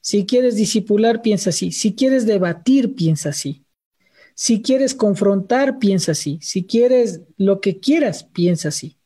[0.00, 1.72] Si quieres disipular, piensa así.
[1.72, 3.64] Si quieres debatir, piensa así.
[4.34, 6.38] Si quieres confrontar, piensa así.
[6.42, 8.98] Si quieres lo que quieras, piensa así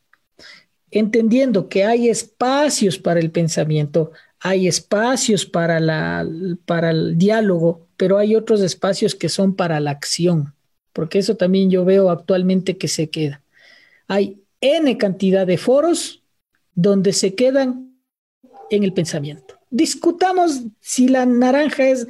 [0.93, 6.27] entendiendo que hay espacios para el pensamiento, hay espacios para, la,
[6.65, 10.53] para el diálogo, pero hay otros espacios que son para la acción,
[10.93, 13.41] porque eso también yo veo actualmente que se queda.
[14.07, 16.23] Hay N cantidad de foros
[16.73, 17.97] donde se quedan
[18.69, 19.59] en el pensamiento.
[19.69, 22.07] Discutamos si la naranja es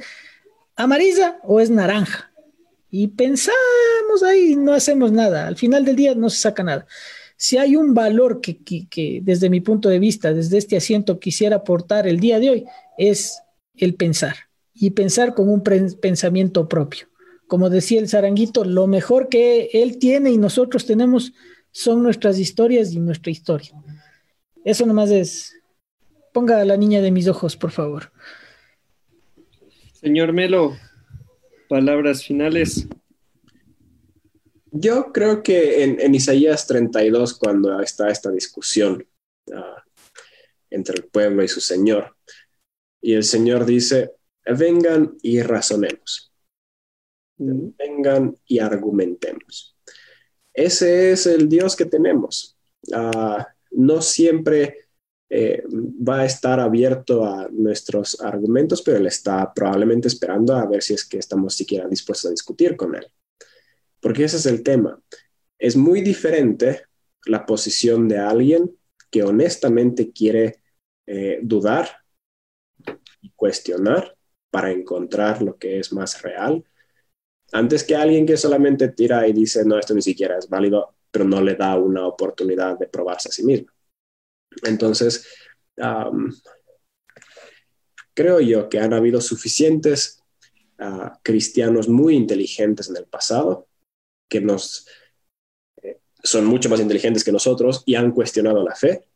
[0.76, 2.30] amarilla o es naranja.
[2.90, 5.48] Y pensamos ahí, no hacemos nada.
[5.48, 6.86] Al final del día no se saca nada.
[7.36, 12.06] Si hay un valor que, desde mi punto de vista, desde este asiento quisiera aportar
[12.06, 12.64] el día de hoy,
[12.96, 13.42] es
[13.74, 14.36] el pensar
[14.72, 17.08] y pensar con un pensamiento propio.
[17.48, 21.32] Como decía el zaranguito, lo mejor que él tiene y nosotros tenemos
[21.74, 23.74] son nuestras historias y nuestra historia.
[24.64, 25.60] Eso nomás es.
[26.32, 28.12] Ponga a la niña de mis ojos, por favor.
[29.92, 30.76] Señor Melo,
[31.68, 32.86] palabras finales.
[34.70, 39.04] Yo creo que en, Isaías 32, cuando está esta discusión
[39.52, 39.82] ah,
[40.70, 42.16] entre el pueblo y su Señor,
[43.00, 44.12] y el Señor dice,
[44.46, 46.32] vengan y razonemos,
[47.36, 49.73] vengan y argumentemos.
[50.54, 52.56] Ese es el Dios que tenemos.
[52.92, 54.84] Ah, no siempre
[55.28, 60.82] eh, va a estar abierto a nuestros argumentos, pero Él está probablemente esperando a ver
[60.82, 63.06] si es que estamos siquiera dispuestos a discutir con Él.
[64.00, 65.00] Porque ese es el tema.
[65.58, 66.82] Es muy diferente
[67.26, 68.70] la posición de alguien
[69.10, 70.60] que honestamente quiere
[71.06, 71.88] eh, dudar
[73.20, 74.16] y cuestionar
[74.50, 76.64] para encontrar lo que es más real,
[77.54, 81.24] antes que alguien que solamente tira y dice, no, esto ni siquiera es válido, pero
[81.24, 83.68] no le da una oportunidad de probarse a sí mismo.
[84.64, 85.24] Entonces,
[88.12, 90.20] creo yo que han habido suficientes
[90.78, 93.68] ah, cristianos muy inteligentes en el pasado
[94.28, 94.88] que nos
[95.80, 99.06] eh, son mucho más inteligentes que nosotros y han cuestionado la fe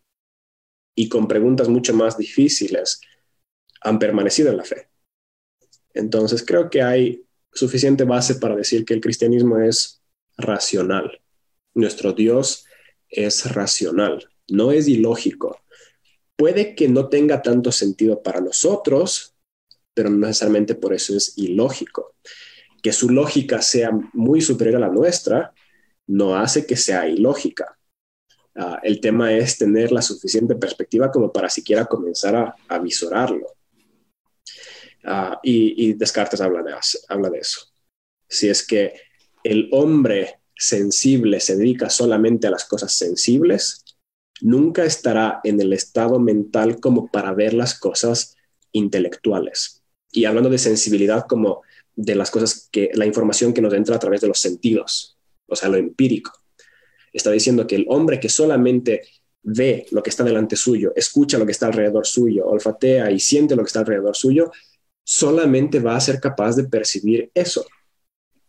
[0.94, 3.00] y con preguntas mucho más difíciles
[3.80, 4.88] han permanecido en la fe.
[5.92, 7.27] Entonces creo que hay
[7.58, 10.00] suficiente base para decir que el cristianismo es
[10.36, 11.20] racional.
[11.74, 12.64] Nuestro Dios
[13.08, 15.60] es racional, no es ilógico.
[16.36, 19.34] Puede que no tenga tanto sentido para nosotros,
[19.94, 22.14] pero no necesariamente por eso es ilógico
[22.82, 25.52] que su lógica sea muy superior a la nuestra,
[26.06, 27.78] no hace que sea ilógica.
[28.54, 33.46] Ah, el tema es tener la suficiente perspectiva como para siquiera comenzar a, visorarlo.
[35.04, 36.74] Ah, y, Descartes habla de,
[37.08, 37.60] habla de eso.
[38.28, 38.94] Si es que
[39.44, 43.84] el hombre sensible se dedica solamente a las cosas sensibles,
[44.40, 48.36] nunca estará en el estado mental como para ver las cosas
[48.72, 49.82] intelectuales.
[50.12, 51.62] Y hablando de sensibilidad como
[51.94, 55.56] de las cosas que, la información que nos entra a través de los sentidos, o
[55.56, 56.32] sea, lo empírico.
[57.12, 59.02] Está diciendo que el hombre que solamente
[59.42, 63.56] ve lo que está delante suyo, escucha lo que está alrededor suyo, olfatea y siente
[63.56, 64.52] lo que está alrededor suyo,
[65.08, 67.66] solamente va a ser capaz de percibir eso.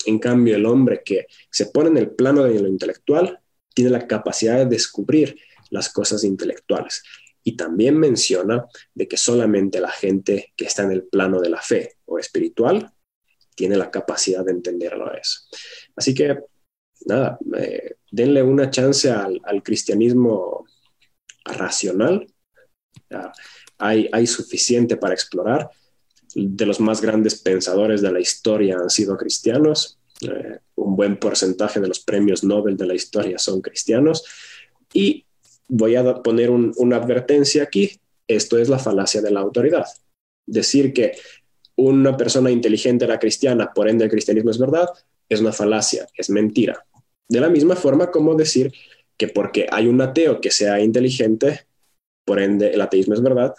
[0.05, 3.39] En cambio, el hombre que se pone en el plano de lo intelectual
[3.73, 7.01] tiene la capacidad de descubrir las cosas intelectuales.
[7.45, 11.61] Y también menciona de que solamente la gente que está en el plano de la
[11.61, 12.91] fe o espiritual
[13.55, 15.39] tiene la capacidad de entenderlo eso.
[15.95, 16.39] Así que,
[17.05, 17.39] nada,
[18.11, 20.65] denle una chance al, cristianismo
[21.45, 22.27] racional.
[23.77, 25.69] hay, hay suficiente para explorar,
[26.35, 29.99] de los más grandes pensadores de la historia han sido cristianos.
[30.21, 34.25] Eh, un buen porcentaje de los premios Nobel de la historia son cristianos.
[34.93, 35.25] Y
[35.67, 37.99] voy a poner una advertencia aquí.
[38.27, 39.85] Esto es la falacia de la autoridad.
[40.45, 41.13] Decir que
[41.75, 44.89] una persona inteligente era cristiana, por ende el cristianismo es verdad,
[45.29, 46.85] es una falacia, es mentira.
[47.27, 48.73] De la misma forma como decir
[49.17, 51.65] que porque hay un ateo que sea inteligente,
[52.25, 53.53] por ende el ateísmo es verdad,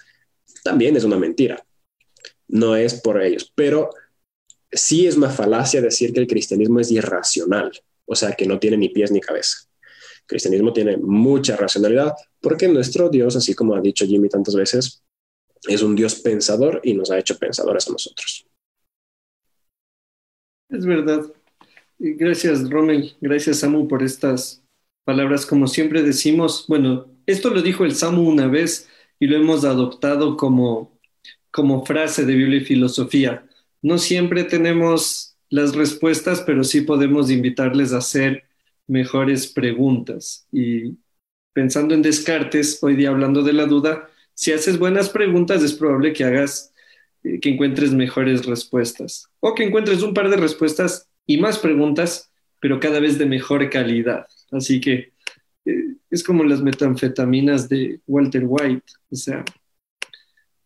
[0.62, 1.64] también es una mentira.
[2.50, 3.90] No es por ellos, pero
[4.72, 7.70] sí es una falacia decir que el cristianismo es irracional,
[8.06, 9.58] o sea, que no tiene ni pies ni cabeza.
[10.20, 15.02] El cristianismo tiene mucha racionalidad porque nuestro Dios, así como ha dicho Jimmy tantas veces,
[15.68, 18.46] es un Dios pensador y nos ha hecho pensadores a nosotros.
[20.68, 21.24] Es verdad.
[21.98, 23.14] Gracias, Rommel.
[23.20, 24.62] Gracias, Samu, por estas
[25.04, 25.44] palabras.
[25.44, 30.36] Como siempre decimos, bueno, esto lo dijo el Samu una vez y lo hemos adoptado
[30.36, 30.98] como,
[31.50, 33.44] como frase de Biblia y filosofía.
[33.82, 38.44] No siempre tenemos las respuestas, pero sí podemos invitarles a hacer
[38.86, 40.46] mejores preguntas.
[40.52, 40.96] Y
[41.52, 46.12] pensando en Descartes, hoy día hablando de la duda, si haces buenas preguntas es probable
[46.12, 46.72] que hagas,
[47.22, 52.30] eh, que encuentres mejores respuestas o que encuentres un par de respuestas y más preguntas,
[52.60, 54.26] pero cada vez de mejor calidad.
[54.50, 55.12] Así que
[55.64, 59.44] eh, es como las metanfetaminas de Walter White, o sea,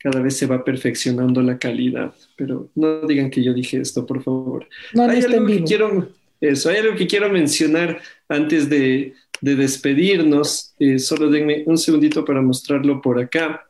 [0.05, 4.22] cada vez se va perfeccionando la calidad, pero no digan que yo dije esto, por
[4.22, 4.68] favor.
[4.93, 6.10] No, hay algo que quiero,
[6.43, 12.43] eso, hay algo que quiero mencionar antes de, despedirnos, eh, solo denme un segundito para
[12.43, 13.66] mostrarlo por acá,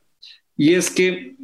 [0.56, 1.36] y es que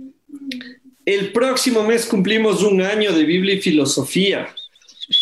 [1.06, 4.48] el próximo mes cumplimos un año de Biblia y filosofía,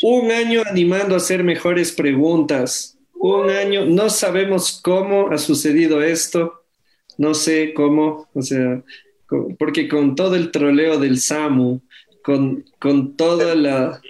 [0.02, 6.64] un año animando a hacer mejores preguntas, un año, no sabemos cómo ha sucedido esto,
[7.18, 8.82] no sé cómo, o sea,
[9.59, 11.80] porque con todo el troleo del SAMU,
[12.22, 14.00] con, con toda la...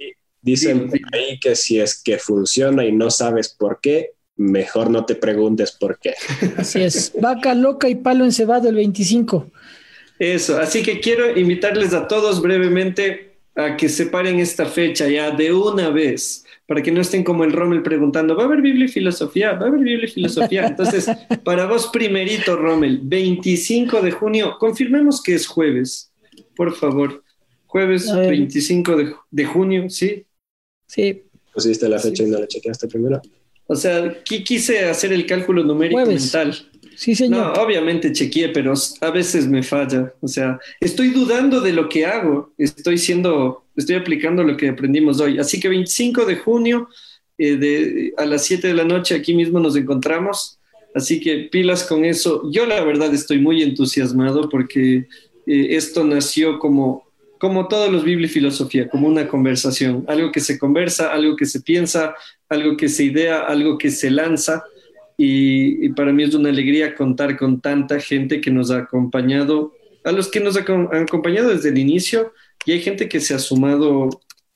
[0.40, 5.15] Dicen ahí que si es que funciona y no sabes por qué, mejor no te
[5.15, 6.15] preguntes por qué.
[6.57, 9.51] Así es, vaca loca y palo encebado el 25.
[10.19, 13.28] Eso, así que quiero invitarles a todos brevemente
[13.59, 17.52] a que separen esta fecha ya de una vez para que no estén como el
[17.52, 19.52] Rommel preguntando, ¿va a haber Biblia y filosofía?
[19.52, 20.66] ¿Va a haber Biblia y filosofía?
[20.66, 21.06] Entonces,
[21.44, 26.12] para vos primerito, Rommel, 25 de junio, confirmemos que es jueves,
[26.55, 27.24] por favor.
[27.66, 28.97] Jueves 25
[29.30, 30.24] de, junio, ¿sí?
[30.86, 31.22] Sí.
[31.52, 33.20] ¿Pusiste la fecha y no la chequeaste primero?
[33.66, 36.55] O sea, quise hacer el cálculo numérico mental.
[36.99, 37.57] Sí, señor.
[37.57, 40.12] No, obviamente chequeé, pero a veces me falla.
[40.20, 42.53] O sea, estoy dudando de lo que hago.
[42.59, 45.39] Estoy siendo, estoy aplicando lo que aprendimos hoy.
[45.39, 46.89] Así que 25 de junio,
[47.39, 50.59] eh, de, a las 7 de la noche, aquí mismo nos encontramos.
[50.93, 52.51] Así que pilas con eso.
[52.51, 55.07] Yo la verdad estoy muy entusiasmado porque
[55.47, 57.05] eh, esto nació como,
[57.39, 60.05] como todos los Biblia y filosofía, como una conversación.
[60.09, 62.16] Algo que se conversa, algo que se piensa,
[62.49, 64.65] algo que se idea, algo que se lanza
[65.20, 69.73] y, para mí es una alegría contar con tanta gente que nos ha acompañado,
[70.05, 72.32] a los que nos han acompañado desde el inicio
[72.65, 74.09] y hay gente que se ha sumado,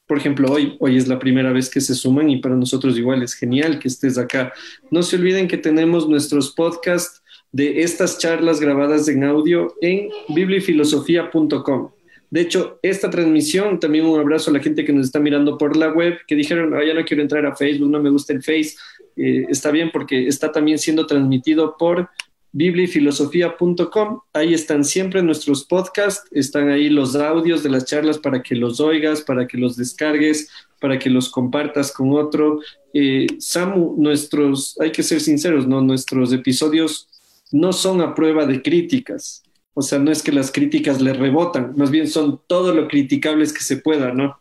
[0.06, 3.24] por ejemplo, hoy, hoy es la primera vez que se suman y para nosotros igual
[3.24, 4.52] es genial que estés acá.
[4.92, 11.90] No se olviden que tenemos nuestros podcasts de estas charlas grabadas en audio en biblifilosofía.com.
[12.32, 15.76] De hecho, esta transmisión, también un abrazo a la gente que nos está mirando por
[15.76, 18.42] la web, que dijeron, ah, ya no quiero entrar a Facebook, no me gusta el
[18.42, 18.74] Face.
[19.16, 22.08] Eh, está bien porque está también siendo transmitido por
[22.52, 24.20] biblifilosofía.com.
[24.32, 28.80] Ahí están siempre nuestros podcasts, están ahí los audios de las charlas para que los
[28.80, 32.60] oigas, para que los descargues, para que los compartas con otro.
[32.92, 35.80] Eh, Samu, nuestros, hay que ser sinceros, ¿no?
[35.80, 37.08] Nuestros episodios
[37.50, 39.42] no son a prueba de críticas
[39.74, 43.52] o sea, no es que las críticas le rebotan, más bien son todo lo criticables
[43.52, 44.38] que se pueda, ¿no?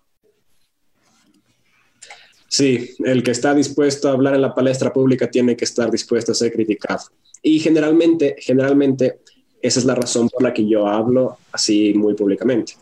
[2.52, 6.34] Sí, el que está dispuesto a hablar en la palestra pública tiene que estar dispuesto
[6.34, 7.06] a ser criticado.
[7.42, 9.22] Y generalmente, generalmente,
[9.62, 12.74] esa es la razón por la que yo hablo así muy públicamente,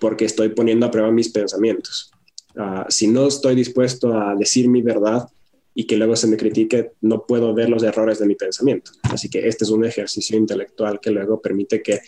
[0.00, 2.10] porque estoy poniendo a prueba mis pensamientos.
[2.56, 5.28] Ah, si no estoy dispuesto a decir mi verdad,
[5.76, 8.90] y que luego se me critique, no puedo ver los errores de mi pensamiento.
[9.04, 12.00] Así que este es un ejercicio intelectual que luego permite que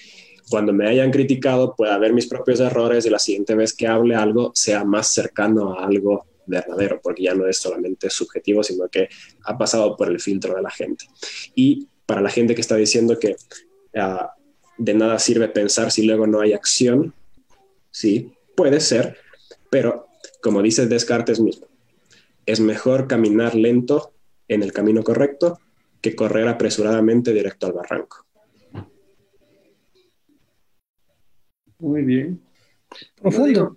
[0.50, 4.16] cuando me hayan criticado pueda ver mis propios errores y la siguiente vez que hable
[4.16, 9.08] algo sea más cercano a algo verdadero, porque ya no es solamente subjetivo, sino que
[9.44, 11.06] ha pasado por el filtro de la gente.
[11.54, 13.36] Y para la gente que está diciendo que
[13.96, 14.34] ah,
[14.78, 17.14] de nada sirve pensar si luego no hay acción,
[17.90, 19.16] sí, puede ser,
[19.70, 20.06] pero
[20.40, 21.66] como dice Descartes mismo,
[22.46, 24.12] es mejor caminar lento
[24.48, 25.58] en el camino correcto
[26.00, 28.24] que correr apresuradamente directo al barranco.
[31.78, 32.40] Muy bien.
[33.20, 33.76] Profundo.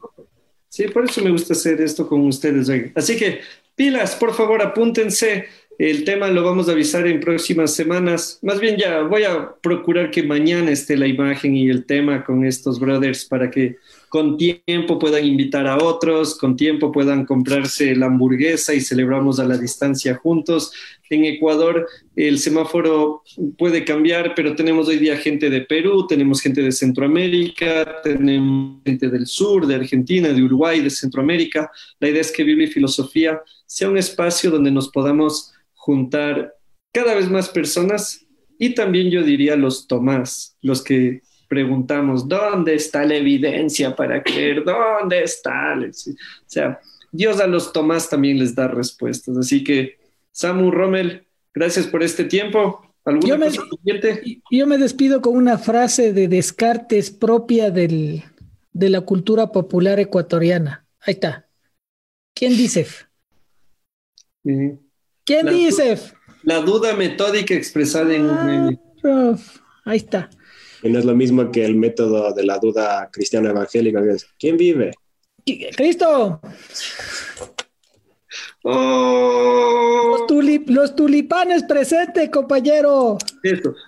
[0.69, 2.69] Sí, por eso me gusta hacer esto con ustedes.
[2.95, 3.41] Así que,
[3.75, 5.47] pilas, por favor, apúntense.
[5.79, 8.37] El tema lo vamos a avisar en próximas semanas.
[8.41, 12.45] Más bien ya voy a procurar que mañana esté la imagen y el tema con
[12.45, 13.77] estos brothers para que
[14.10, 19.45] con tiempo puedan invitar a otros, con tiempo puedan comprarse la hamburguesa y celebramos a
[19.45, 20.72] la distancia juntos.
[21.10, 23.23] En Ecuador el semáforo
[23.57, 29.10] puede cambiar, pero tenemos hoy día gente de Perú, tenemos gente de Centroamérica, tenemos gente
[29.10, 31.72] del sur, de Argentina, de Uruguay, de Centroamérica.
[31.99, 36.56] La idea es que Biblia y Filosofía sea un espacio donde nos podamos juntar
[36.91, 38.26] cada vez más personas
[38.57, 44.63] y también yo diría los Tomás, los que preguntamos, ¿dónde está la evidencia para creer?
[44.63, 45.76] ¿Dónde está?
[45.77, 45.91] O
[46.45, 46.80] sea,
[47.11, 49.35] Dios a los Tomás también les da respuestas.
[49.35, 49.97] Así que,
[50.31, 52.81] Samu, Rommel, gracias por este tiempo.
[53.21, 53.47] yo me,
[54.51, 58.23] Yo me despido con una frase de Descartes propia del,
[58.71, 60.85] de la cultura popular ecuatoriana.
[61.01, 61.47] Ahí está.
[62.35, 62.85] ¿Quién dice?
[64.43, 65.97] ¿Quién dice?
[66.43, 69.35] La duda metódica expresada en un ah,
[69.84, 70.30] Ahí está.
[70.84, 74.01] Y no es lo mismo que el método de la duda cristiana evangélica,
[74.38, 74.91] ¿quién vive?
[75.76, 76.39] Cristo.
[78.64, 80.27] Oh.
[80.68, 83.18] Los, tulipanes presentes, compañero.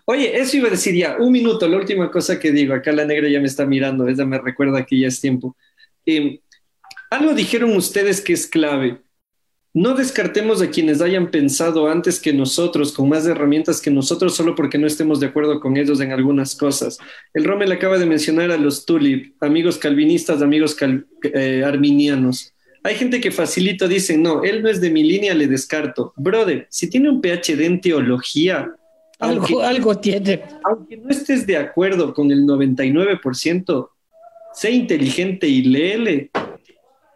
[0.05, 3.05] Oye, eso iba a decir ya, un minuto, la última cosa que digo, acá la
[3.05, 5.55] negra ya me está mirando, ella me recuerda que ya es tiempo.
[6.05, 6.39] Eh,
[7.09, 9.01] algo dijeron ustedes que es clave.
[9.73, 14.53] No descartemos a quienes hayan pensado antes que nosotros, con más herramientas que nosotros, solo
[14.53, 16.97] porque no estemos de acuerdo con ellos en algunas cosas.
[17.33, 20.75] El Rommel acaba de mencionar a los Tulip, amigos calvinistas, amigos
[21.23, 22.53] eh, arminianos.
[22.83, 26.13] Hay gente que facilito dice, no, él no es de mi línea, le descarto.
[26.17, 28.73] Brother, si tiene un PhD en teología,
[29.19, 30.41] algo, algo tiene.
[30.65, 33.89] Aunque no estés de acuerdo con el 99%,
[34.53, 36.31] sé inteligente y léele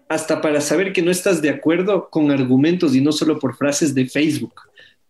[0.07, 3.95] hasta para saber que no estás de acuerdo con argumentos y no solo por frases
[3.95, 4.53] de Facebook.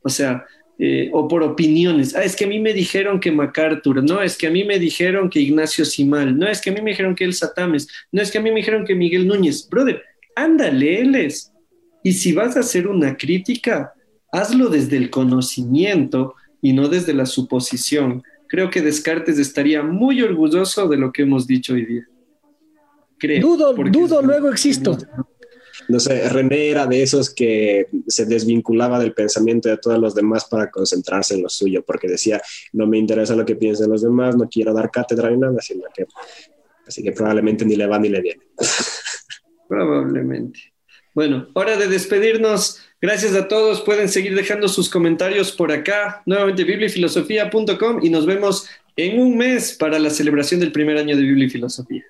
[0.01, 0.45] O sea,
[0.77, 2.15] eh, o por opiniones.
[2.15, 4.77] Ah, es que a mí me dijeron que MacArthur, no, es que a mí me
[4.77, 8.21] dijeron que Ignacio Simal, no, es que a mí me dijeron que el Satames, no,
[8.21, 9.69] es que a mí me dijeron que Miguel Núñez.
[9.69, 10.03] Brother,
[10.35, 11.53] anda, léeles.
[12.03, 13.93] Y si vas a hacer una crítica,
[14.33, 18.21] hazlo desde el conocimiento y no desde la suposición.
[18.49, 22.07] Creo que Descartes estaría muy orgulloso de lo que hemos dicho hoy día.
[23.41, 24.97] Dudo, dudo, luego existo.
[25.87, 30.45] No sé, René era de esos que se desvinculaba del pensamiento de todos los demás
[30.45, 32.41] para concentrarse en lo suyo, porque decía,
[32.73, 35.83] no me interesa lo que piensen los demás, no quiero dar cátedra ni nada, sino
[35.93, 36.05] que,
[36.87, 38.41] así que probablemente ni le va ni le viene.
[39.67, 40.59] Probablemente.
[41.15, 42.81] Bueno, hora de despedirnos.
[43.01, 43.81] Gracias a todos.
[43.81, 46.21] Pueden seguir dejando sus comentarios por acá.
[46.25, 51.23] Nuevamente, bibliafilosofía.com y nos vemos en un mes para la celebración del primer año de
[51.23, 52.05] Biblia y Filosofía.